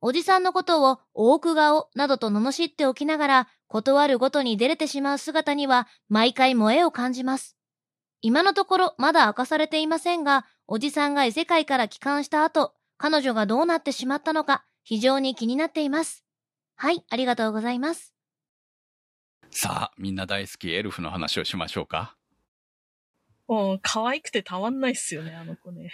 [0.00, 7.56] おじさんのことを大奥顔などと罵っておきながら、断るごとに出れてしまう姿には毎回萌えを感じます。
[8.20, 16.24] 今のところまだ明かされていませんが、おじさんが異世界から帰還した後、彼女がどうなってしまったのか非常に気になっています。
[16.76, 18.14] はい、ありがとうございます。
[19.50, 22.16] さあ、みんな大好きエルフの話をしましょうか。
[23.48, 25.90] もう可愛くてたまんないっすよね、あの子ね。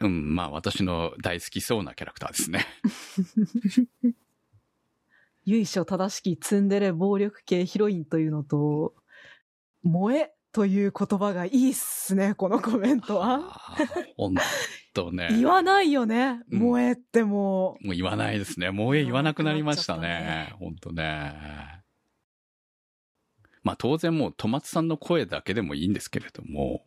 [0.00, 2.66] うん、まあ私の大好きそうなキャラクターですね。
[5.44, 8.94] 由緒正しきツンデレ暴力系ヒロインというのと、
[9.82, 13.40] 萌えという言葉がいいっすね、このコメントは。
[14.16, 14.34] ほん
[14.94, 15.28] とね。
[15.36, 18.70] 言わないよね、うん萌えってももう言わないですね。
[18.70, 20.54] もう言わなくなりましたね。
[20.58, 21.77] ほんとね。
[23.68, 26.82] まあ当然もう、戸松さんの声だけでもいいんですけれども、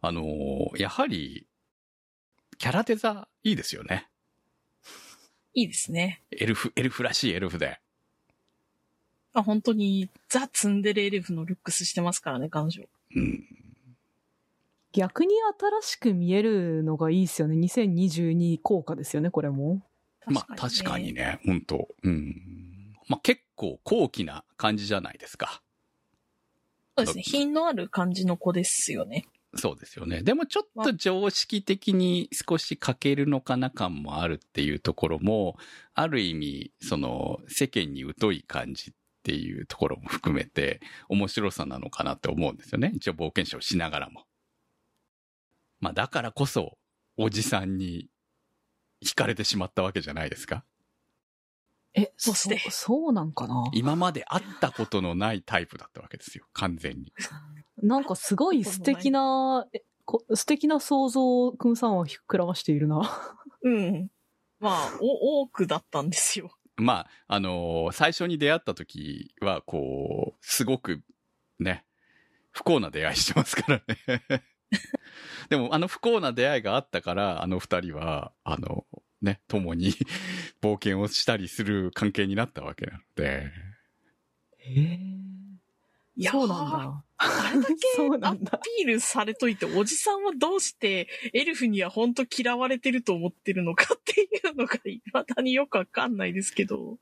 [0.00, 1.44] あのーやはり、
[2.56, 4.06] キャラデザいいですよね。
[5.54, 6.22] いいですね。
[6.30, 7.80] エルフ、エルフらしいエルフで。
[9.32, 12.84] あ、本当にザ・ツンデレエレフのルックスしてますからね、彼女。
[13.16, 13.44] うん。
[14.92, 17.56] 逆に新しく見えるのがいいっすよね。
[17.56, 19.82] 2022効果ですよね、これも。
[20.26, 21.12] まあ確かに。
[21.12, 21.88] ね、ほんと。
[22.04, 22.94] うん。
[23.08, 25.60] まあ、結構高貴な感じじゃないですか。
[26.96, 27.22] そうですね。
[27.22, 29.26] 品のある感じの子ですよね。
[29.56, 30.22] そうですよね。
[30.22, 35.56] でもちょっと常識的に少し欠けるのかな感もあるっていうところも、
[35.94, 42.92] ある意味、その世間に疎い感じっていうところも含めて面白さなのかなって思うんですよね。
[42.94, 44.24] 一応冒険者をしながらも。
[45.80, 46.78] まあだからこそ、
[47.16, 48.08] おじさんに
[49.04, 50.64] 惹かれてしまったわけじゃないですか。
[51.94, 53.64] え、そしてそそうなんかな？
[53.72, 56.46] 今まで会ったことのないタイプだったわけですよ。
[56.52, 57.12] 完全に。
[57.82, 59.66] なんかすごい素敵な、
[60.34, 63.00] 素敵な想像をくんさんは膨らましているな。
[63.62, 64.10] うん。
[64.58, 66.54] まあ、お、多くだったんですよ。
[66.76, 71.02] まあ、あのー最初に出会った時は、こう、すごく、
[71.58, 71.84] ね、
[72.52, 74.44] 不幸な出会いしてますからね。
[75.50, 78.86] でも、あの不幸な出会いがあったから、あの二人は、あの、
[79.22, 79.92] ね、共に
[80.62, 83.50] 冒険をしたりする関係になったわけなので、
[84.58, 85.00] へえ。
[86.16, 87.04] いやーそうなんだ。
[87.16, 87.74] あれだけ
[88.56, 88.58] ア。
[88.58, 95.00] ピールされといて、おじさんはどうしてエルフには本当嫌われてると思ってるのかっていうのが未
[95.34, 96.98] だによくわかんないですけど、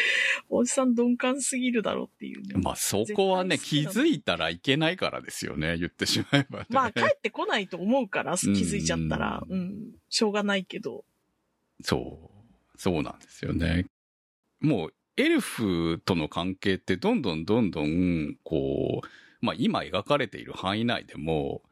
[0.48, 2.54] おじさん鈍感すぎるだろうっていうね。
[2.62, 6.66] まあそこはね、気づいたらいけないからですよね、言ってしまえばね。
[6.70, 11.04] まあ帰ってこないと思うから 気づいちゃったら、ううんん、しょうがないけど。
[11.82, 12.78] そう。
[12.78, 13.86] そうなんですよね。
[14.60, 21.62] もう、エルフとの関係ってどんどんどんどん、こう、まあ今描かれている範囲内でも、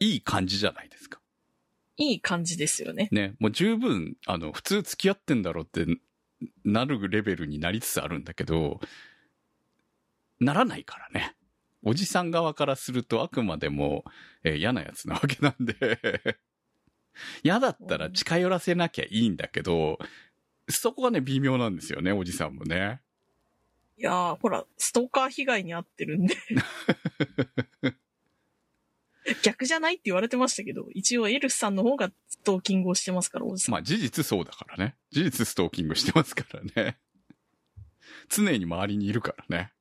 [0.00, 1.20] いい感じじゃないですか。
[1.96, 3.08] いい感じですよね。
[3.10, 3.34] ね。
[3.40, 5.84] もう十分、あの、普通付き合ってんだろうって
[6.64, 8.80] なるレベルになりつつあるんだけど、
[10.40, 11.34] ならないからね。
[11.82, 14.04] おじさん側からするとあくまでも、
[14.44, 16.38] えー嫌なやつなわけなんで。
[17.42, 19.98] 嫌だったら近寄らせなきゃいいんだけど、
[20.68, 23.00] そこがね、微妙なんですよね、おじさんもね。
[23.96, 26.36] いやー、ほら、ストーカー被害に遭ってるんで。
[29.42, 33.72] 逆じゃないって言われてましたけど、一応エルフさんの方がストーキングをしてますから、おじさん。
[33.72, 34.96] まあ事実そうだからね。
[35.10, 36.98] 事実ストーキングしてますからね。
[38.28, 39.72] 常に周りにいるからね。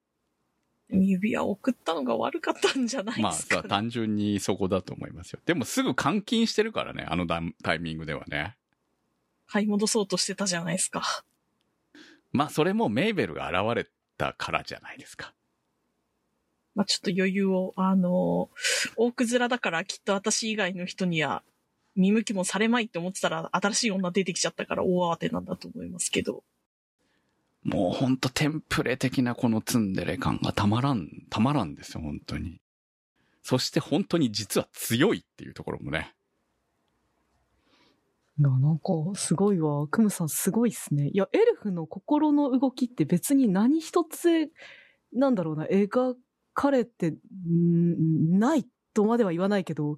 [0.89, 3.69] 指輪を送ったのが悪かったんじゃないまあですか、さ、ね。
[3.69, 5.39] 単純にそこだと思いますよ。
[5.45, 8.55] でもすぐ監禁してるからね、あのタタイミングではね。
[9.47, 11.23] 買い戻そうとしてたじゃないですか。
[12.31, 15.33] まあそれもメイベルが現れたからじゃないですか。
[16.77, 21.41] まあちょっと余裕を、あのー、大く面だからきっと私以外の人には
[21.95, 26.43] 見向きもされまいって思ってたら新しい女出てきちゃったから大慌てなんだと思いますけど。
[27.63, 32.61] もうほんとテンプレ的なこのツンデレ感がたまらん、たまらんですよ、本当に。
[33.41, 36.13] そして本当に実は強いっていうところもね。
[38.39, 38.83] いや、なんか、
[39.15, 39.87] すごいわ。
[39.87, 41.09] クムさんすごいっすね。
[41.09, 44.51] いや、エルフの心の動きって別に何一つ、
[45.11, 46.15] なんだろうな、描
[46.57, 47.13] かれて、
[47.47, 49.97] んないとまでは言わないけど、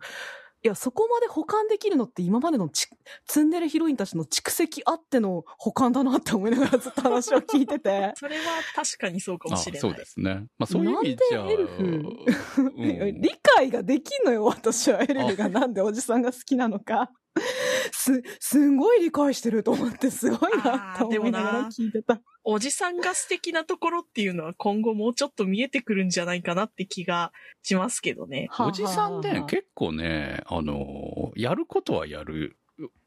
[0.61, 2.89] いや、そこまで保管できるのって今までのち
[3.25, 8.11] ツンデレヒロインたちの蓄積あっての保管だなって思いながらずっと話を聞いてて。
[8.19, 8.43] それは
[8.75, 9.79] 確かにそうかもあしれない。
[9.79, 10.47] そうですね。
[10.57, 11.83] まあそういう意味じゃ、なんでエルフ？
[11.83, 15.01] うん 理解ができんのよ、私は。
[15.01, 17.09] エルフがなんでおじさんが好きなのか。
[17.91, 22.21] す、すんごい理解してると思って、すごいなって思いながら聞いてた。
[22.43, 28.47] おじさんが素敵なところっていうのは今後もうちょっと見えてくるんじゃないかなって気がしますけどね。
[28.59, 32.57] おじさんね、結結構ね、あの、やることはやる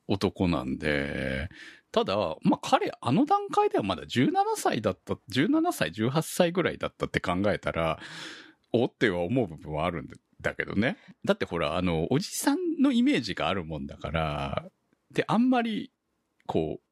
[0.06, 1.48] 男なんで、
[1.90, 7.98] ただ、まあ彼、あの段階ではまだ17歳だった、17歳、18歳ぐらいだったって考えたら、
[8.72, 10.06] おっては思う部分はあるん
[10.42, 10.98] だけどね。
[11.24, 14.64] だってほら、あの、おじさんのイメージがあるもんだから、
[15.10, 15.92] で、あんまり、
[16.46, 16.82] こう、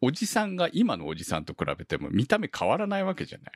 [0.00, 3.52] おじさんが今のおじさんと比べても見た目変わらないわけじゃない？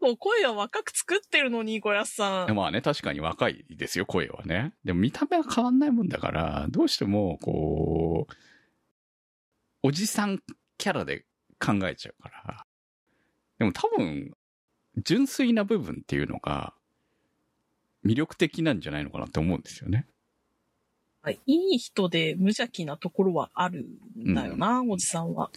[0.00, 2.54] もう声は若く作ってるのに、小安さん。
[2.54, 4.74] まあね、確かに若いですよ、声はね。
[4.84, 8.34] でも見た目は変わんないもんだから、どうしても、こう、
[9.82, 10.42] おじさん
[10.78, 11.24] キャラで
[11.58, 12.66] 考えちゃうから。
[13.58, 14.32] でも多分、
[14.98, 16.74] 純粋な部分っていうのが、
[18.04, 20.06] 魅力的なんじゃないのかなって思うんですよね。
[21.46, 23.86] いい人で無邪気なところはある
[24.18, 25.50] んだよな、おじさんは。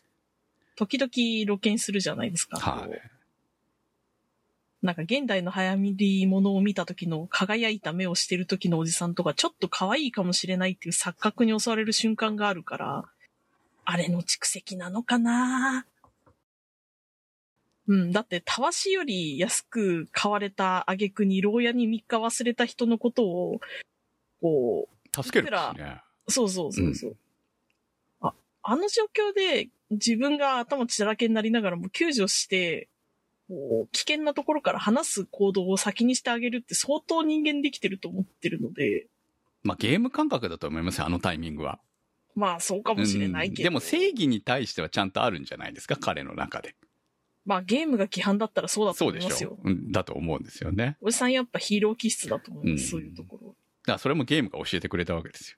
[0.77, 1.09] 時々
[1.45, 2.57] 露見するじゃないですか。
[2.57, 3.01] はい、
[4.81, 13.05] なんか現代の早見りものを見た時の輝いた目をしてる時のおじさんとかちょっと可愛いかもしれないっていう錯覚に襲われる瞬間があるから、
[13.83, 15.85] あれの蓄積なのかな
[17.87, 23.59] うん、だって、たわしより安く買われた挙句に牢屋に3日忘れた人のことを、
[24.41, 26.01] こう、助けるね。
[26.27, 27.17] そうそうそうそう。
[28.21, 32.89] あ、あの状況で自分が頭血だらけになりながらも救助して、
[33.47, 39.07] こう危険なところから離す行動を先にしてあげるって相当人間できてると思ってるので、
[39.63, 41.79] まあゲーム感覚だと思いますよ、あのタイミングは。
[42.35, 43.61] まあそうかもしれないけど。
[43.61, 46.75] うんでも正義に対してはちゃんとあるんじゃないですか、彼の中で。
[47.47, 49.57] まあゲームが規範だったらそうだと思いますよしょ。
[49.63, 49.69] う。
[49.69, 50.97] うんだと思うんですよね。
[51.01, 53.47] おじさんやっぱヒーロー気質だと思います、うんそういうところ。
[53.47, 55.57] だからそれもゲームが教えてくれたわけですよ。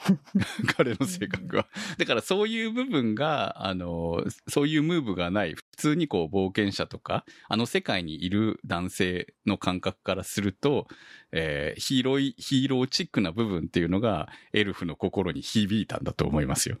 [0.76, 1.68] 彼の性格は。
[1.98, 10.88] だからそういう部分が、あの、そういうムーブがない、普通にこう冒険者とか、あの世界にいる男性の感覚からすると、
[11.32, 16.78] えーヒーロー、ヒーローチックな部分っていうのが、エルフの心に響いたんだと思いますよ。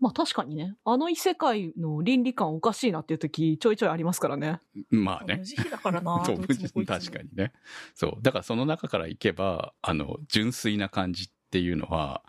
[0.00, 4.60] まあ確かにね、あの異世界の倫理観おかしいなっていう時ちょいちょいありますからね。
[4.90, 5.44] まあね無。
[5.44, 7.52] 慈悲だからな 確かにね。
[7.94, 8.22] そう。
[8.22, 12.22] だからその中からいけば、あの、純粋な感じっていうのは、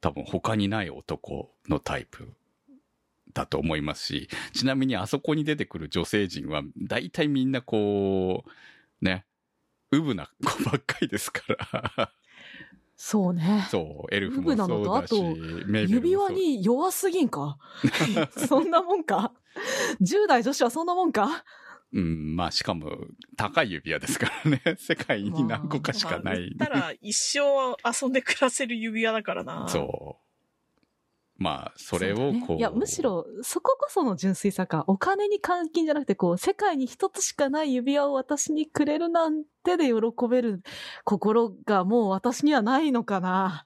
[0.00, 2.32] 多分他にない男のタイプ
[3.34, 9.26] だと思いますし、ちなみにあそこに出てくる女性陣は、大体みんなこう、ね、
[9.90, 11.42] ウブな子ばっかりですか
[11.96, 12.12] ら。
[13.00, 13.68] そうね。
[13.70, 17.56] そう、エルフウブなもそうだしのとあと、メイベルも指輪に弱すぎんか？
[18.36, 19.32] そんなもんか
[20.02, 21.44] ?10 代女子はそんなもんか？
[21.92, 22.90] うん、まあしかも、
[23.36, 24.62] 高い指輪ですからね。
[24.78, 26.52] 世界に何個かしかない。
[26.58, 29.68] まあたら一生遊んで暮らせる指輪だからな。
[29.68, 30.27] そう。
[31.38, 32.58] まあ、それをうだねこう。
[32.58, 34.82] いや、むしろ、そここその純粋さか。
[34.88, 39.92] お金に換金じゃなくて、こう、世界に一つしかない指輪を私にくれるなんてで喜
[40.28, 40.62] べる
[41.04, 43.64] 心がもう私にはないのかな。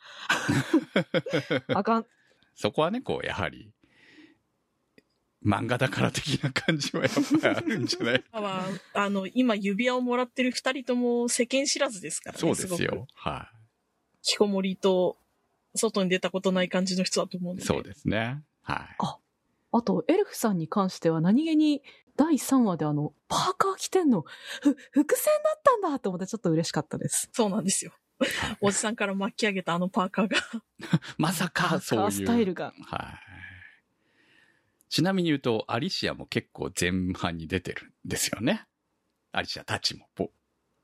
[1.69, 2.07] あかん。
[2.55, 3.73] そこはね、こう、やはり、
[5.43, 8.25] 漫画だから的な感じはやっぱりあるんじゃない？
[8.33, 12.39] まあ、あの、今指輪をもらってる二人とも世間知らずですからね。
[12.39, 13.07] そうですよ。
[13.15, 13.51] は
[14.19, 15.17] 引きこもりと、
[15.75, 17.61] 外に出たことない感じの人だと思うのい。
[17.61, 17.65] で。
[17.65, 18.43] そうですね。
[18.63, 18.79] はい。
[19.73, 21.83] あと、エルフさんに関しては何気に
[22.17, 24.25] 第3話であの、パーカー着てんの、
[24.61, 27.31] ふ、伏線だったんだと思ってちょっと嬉しかったです。
[27.33, 27.93] そうなんですよ。
[28.61, 30.37] おじさんから巻き上げたあのパーカーが。
[31.19, 32.13] まさか、パーカーそういう。
[32.13, 32.73] スタイルが。
[32.85, 33.33] はい。
[34.91, 38.67] ちなみに言うと、アリシアも結構前半に出てるんですよね。
[39.33, 40.31] アリシアたちも、ぼ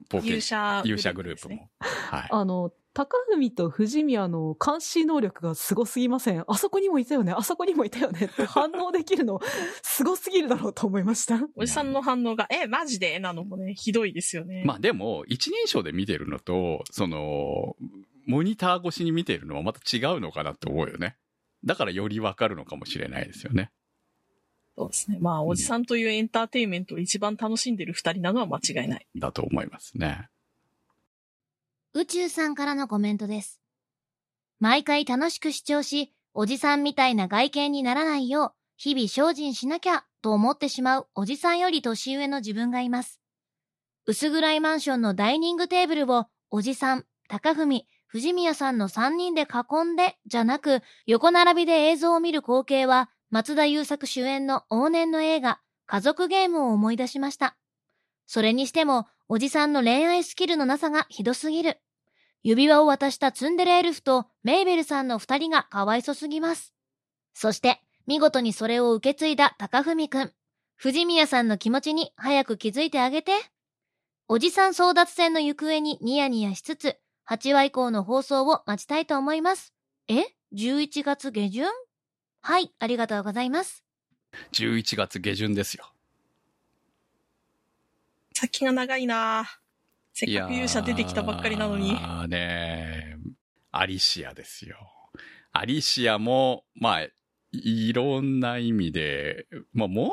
[0.09, 1.71] 冒険勇者勇者グループも。
[1.81, 2.29] はい。
[2.31, 6.45] あの、高文と藤宮の監視能力がすごすぎません？
[6.49, 8.27] あそこにもいたよね、あそこにもいたよね？
[8.27, 9.41] って反応できるの、
[9.83, 11.41] すごすぎるだろうと思いました。
[11.55, 13.19] おじさんの反応が、え、マジで？
[13.21, 14.65] なのもね、ひどいですよね。
[14.67, 17.77] まあでも、一人称で見てるのと、その、
[18.27, 21.17] モニター越しに見てるのはまた違うのかなって思うよね。
[21.65, 23.71] だからよりわかるのかもしれないですよね。
[24.77, 25.19] そうですね。
[25.21, 29.07] まあ、おじさんというエンターテインメントを一番楽しんでる二人なのは間違いない。
[29.17, 30.29] だと思いますね。
[31.95, 33.61] 宇宙さんからのコメントです。
[34.61, 43.21] 毎回楽しく視聴し、おじさんみたいな外見にならないよう、日々精進しなきゃ、と思ってしまうおじさんより年上の自分がいます。
[44.07, 57.57] 薄暗いマンションのダイニングテーブルを、おじさん、高文、藤宮さんの3人で囲んで、じゃなく、横並びで映像を見る光景は、松田優作主演の往年の映画、家族ゲームを思い出しました。
[58.27, 61.79] それにしても、おじさんの恋愛スキルのなさがひどすぎる。
[62.43, 66.73] 指輪を渡したツンデレエルフとメイベルさんの二人がかわいそすぎます。
[67.35, 70.33] そして、見事にそれを受け継いだ高文くん。
[70.77, 73.33] 藤宮さんの気持ちに早く気づいてあげて。
[74.29, 76.97] おじさん争奪戦の行方にニヤニヤしつつ、
[77.29, 79.75] 8話以降の放送を待ちたいと思います。
[80.09, 80.25] え
[80.55, 81.67] ?11 月下旬？
[82.41, 83.85] はい、ありがとうございます。
[84.53, 85.93] 11月下旬ですよ。
[88.39, 89.51] 先が長いな
[90.13, 91.99] せっかく勇者出てきたばっかりなのに。
[92.01, 93.17] ああね、
[93.73, 94.77] アリシアですよ。
[95.53, 97.07] アリシアも、まあ、
[97.51, 100.13] いろんな意味で、まあ問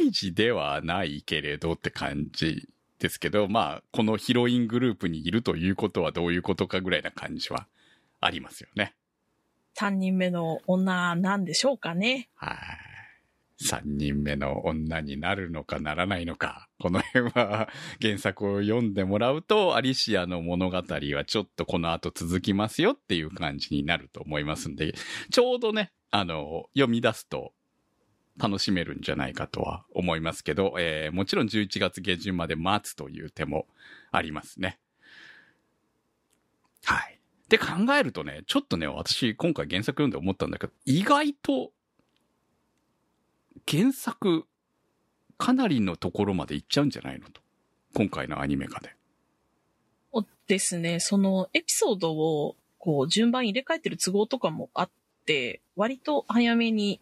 [0.00, 2.68] 題児ではないけれどって感じ
[2.98, 7.66] ですけど、まあ、このヒロイングループにいるということはどういうことかぐらいな感じは
[8.20, 8.94] ありますよね。
[9.78, 12.28] 3人目の女なんでしょうかね。
[12.34, 12.91] はい。
[13.62, 16.68] 三人目の女になるのかならないのか。
[16.78, 17.68] この辺は
[18.00, 24.94] 原作を読んでもらうと、アリシアの物語はちょっとこの後続きますよっていう感じになると思いますんで、
[25.30, 27.52] ちょうどね、あの、読み出すと
[28.38, 33.66] 楽しめるんじゃないかとは思いますけど、えーもちろん11月下旬まで待つという手も
[34.10, 34.78] ありますね。
[36.84, 37.18] はい。
[37.48, 37.66] で考
[37.98, 41.72] えるとね、ちょっとね、私今回原作読んで思ったんだけど、意外と
[43.70, 44.46] 原作、
[45.38, 47.40] かなりのところまで行っちゃうんじゃないのと。
[47.94, 48.94] 今回のアニメ化で。
[50.12, 54.90] おですね、そのエピソードをこう順番入れ替えてる都合とかもあっ
[55.26, 57.00] て、割と早めに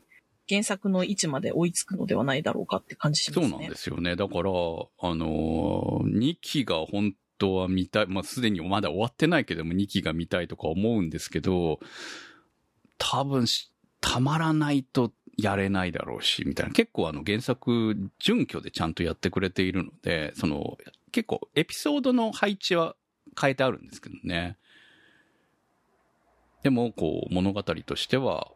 [0.48, 3.48] 原作の位置まで追いつくのではないだろうかって感じしますね。
[3.48, 4.16] そうなんですよね。
[4.16, 11.78] だから、あのー、2期が本当は見たい、まあ、すでにまだ終わってないけども、2期が見たいとか思うんですけど、
[12.98, 15.12] 多分し、たまらないと
[15.42, 16.72] やれないだろうし、みたいな。
[16.72, 20.78] 結構あの原作、準拠でちゃんとやってくれているので、その、
[21.12, 22.96] 結構エピソードの配置は
[23.40, 24.56] 変えてあるんですけどね。
[26.62, 28.52] でも、こう、物語としては、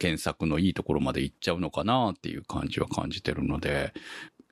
[0.00, 3.94] 原作のいいところまで行っちゃうのかなっていう感じは感じてるので、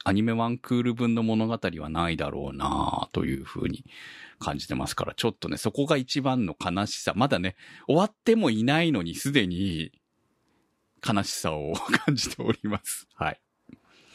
[0.04, 3.84] アニメワンクール分の物語はないだろうなというふうに
[4.38, 7.12] 感じてますから、ちょっとね、そこが一番の悲しさ。
[7.14, 7.56] まだね、
[7.86, 9.92] 終わってもいないのにすでに
[11.06, 11.72] 悲しさを
[12.06, 13.08] 感じております。
[13.14, 13.40] はい。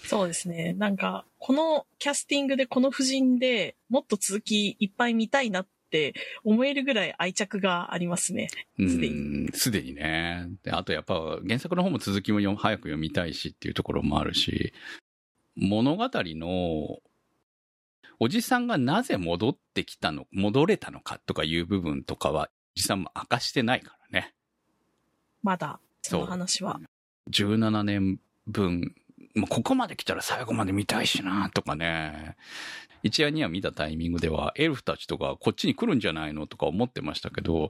[0.03, 0.73] そうですね。
[0.73, 6.13] なんか、このキャスティングでこの夫人でもっと続きいっぱい見たいなって
[6.45, 8.47] 思えるぐらい愛着がありますね。
[8.79, 10.47] うすでん、すでにね。
[10.63, 14.73] で、あとやっぱ原作の方も続きも読早く読みたいしっていうところもあるし、
[15.55, 16.99] 物語の
[18.19, 24.33] おじさんがなぜ戻ってきたの、戻れたのかとかいう部分とかは、おじさんも明かしてないからね。
[25.43, 25.79] まだ、
[26.09, 26.79] その話は。
[27.31, 28.95] 17年分、
[29.35, 32.35] もうここまで来たら最後まで見たいしな、とかね。
[33.03, 37.69] 一夜には見たタイミングでは、エルフたちとかこっちに来るんじゃないのとか思ってましたけど、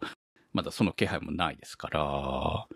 [0.53, 2.67] まだその気配もないですから、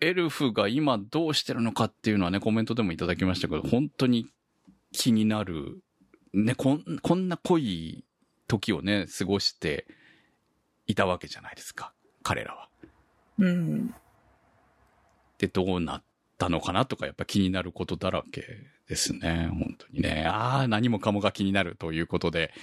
[0.00, 4.28] エルフが今どうしてるのかっていうのはね、コメントでもいただきましたけど、本当に
[4.92, 5.80] 気になる。
[6.32, 8.04] ね、こん、こんな濃い
[8.48, 9.86] 時をね、過ごして
[10.86, 11.92] いたわけじゃないですか。
[12.22, 12.68] 彼らは。
[13.38, 13.94] うん。
[15.42, 16.02] で、どうなっ
[16.38, 18.44] たのかなとか、やっぱ気になることだらけ
[18.88, 19.48] ですね。
[19.50, 20.24] 本当にね。
[20.24, 22.54] ああ、何もかもが気になるということで、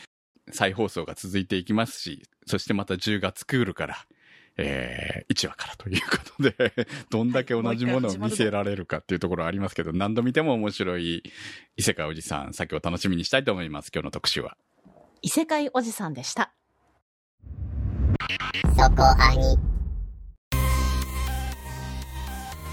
[0.51, 3.97] 再放送が続いていきますし、そしてまた10月クールから、
[4.55, 11.21] えー、1話からということで、 どんだけ同じものを見せられるかっていうところはありますけど、何度見ても面白い
[11.75, 13.91] 異世界おじさん、先を楽しみにしたいと思います。
[13.93, 14.57] 今日の特集は。
[15.21, 16.53] 異世界おじさんでした。
[18.77, 19.78] そこアニ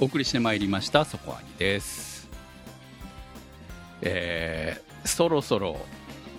[0.00, 2.28] お送りしてまいりました、そこアニです。
[4.02, 5.78] えー、そろそろ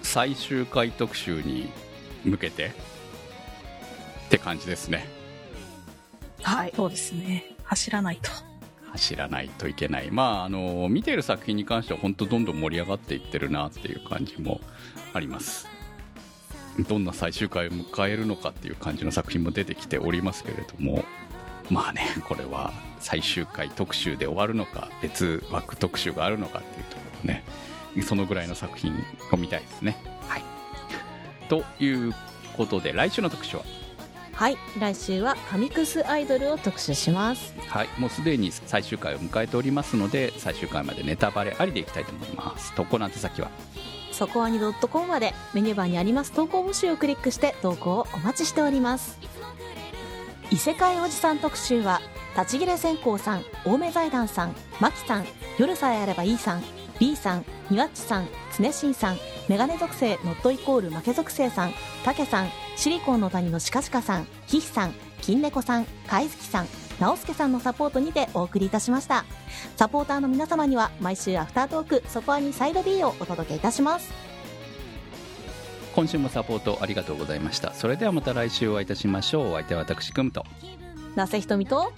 [0.01, 1.70] 最終回特集に
[2.26, 5.08] 向けてって感じですね。
[6.41, 6.74] はい。
[6.76, 7.56] そうですね。
[7.64, 8.30] 走らないと。
[8.91, 10.12] 走らないといけない。
[10.12, 14.60] まあ、あの、見ている作品に関しては本当どんどん盛り上がっていってるなっていう感じも
[15.14, 15.68] あります。
[16.89, 21.06] どんな最終回を迎えるのかっていう感じの作品も出てきておりますけれども、
[21.70, 22.74] まあね、これは
[23.06, 27.43] 最終回特集で終わるのか、別枠特集があるのかっていうところね、
[28.03, 28.95] そのぐらいの作品
[29.32, 29.95] を見たいですね。
[30.28, 30.43] はい。
[31.47, 32.16] という
[32.58, 33.64] ことで、来週の特集は？
[34.34, 34.58] はい。
[34.80, 37.53] 来週はカミクスアイドルを特集します。
[37.68, 42.74] はい、もうすでに最終回を迎えておりますので、最終回までネタバレありでいきたいと思います。
[42.74, 43.51] 投稿なんて先は、
[44.12, 49.20] そこアニ .com までメニューバーにあります投稿募集をクリックして投稿をお待ちしております。
[50.49, 52.01] 異世界おじさん特集は、
[52.38, 55.25] 立ち切れ線香さん、青梅財団さん、マキさん、
[55.57, 56.63] 夜さえあればいいさん、
[56.99, 59.17] B さん、ニワッチさん、つねしんさん、
[59.47, 61.73] メガネ属性ノットイコール負け属性さん、
[62.03, 66.67] たけさん、シリコンの谷のシカシカさん、ヒヒさん、金猫さん、かいずきさん、
[66.99, 69.25] 直輔さんのサポートにてお送りいたしました。
[69.77, 74.11] サポーターの皆様には毎週アフタートーク、そこアニサイド B をお届けいたします。
[75.95, 77.73] 今週もサポートありがとうございました。
[77.73, 79.51] それではまた来週お会いいたしましょう。
[79.51, 80.45] お相手は私、くむと。
[81.15, 81.93] なせひとみと、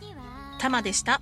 [0.57, 1.21] たまでした。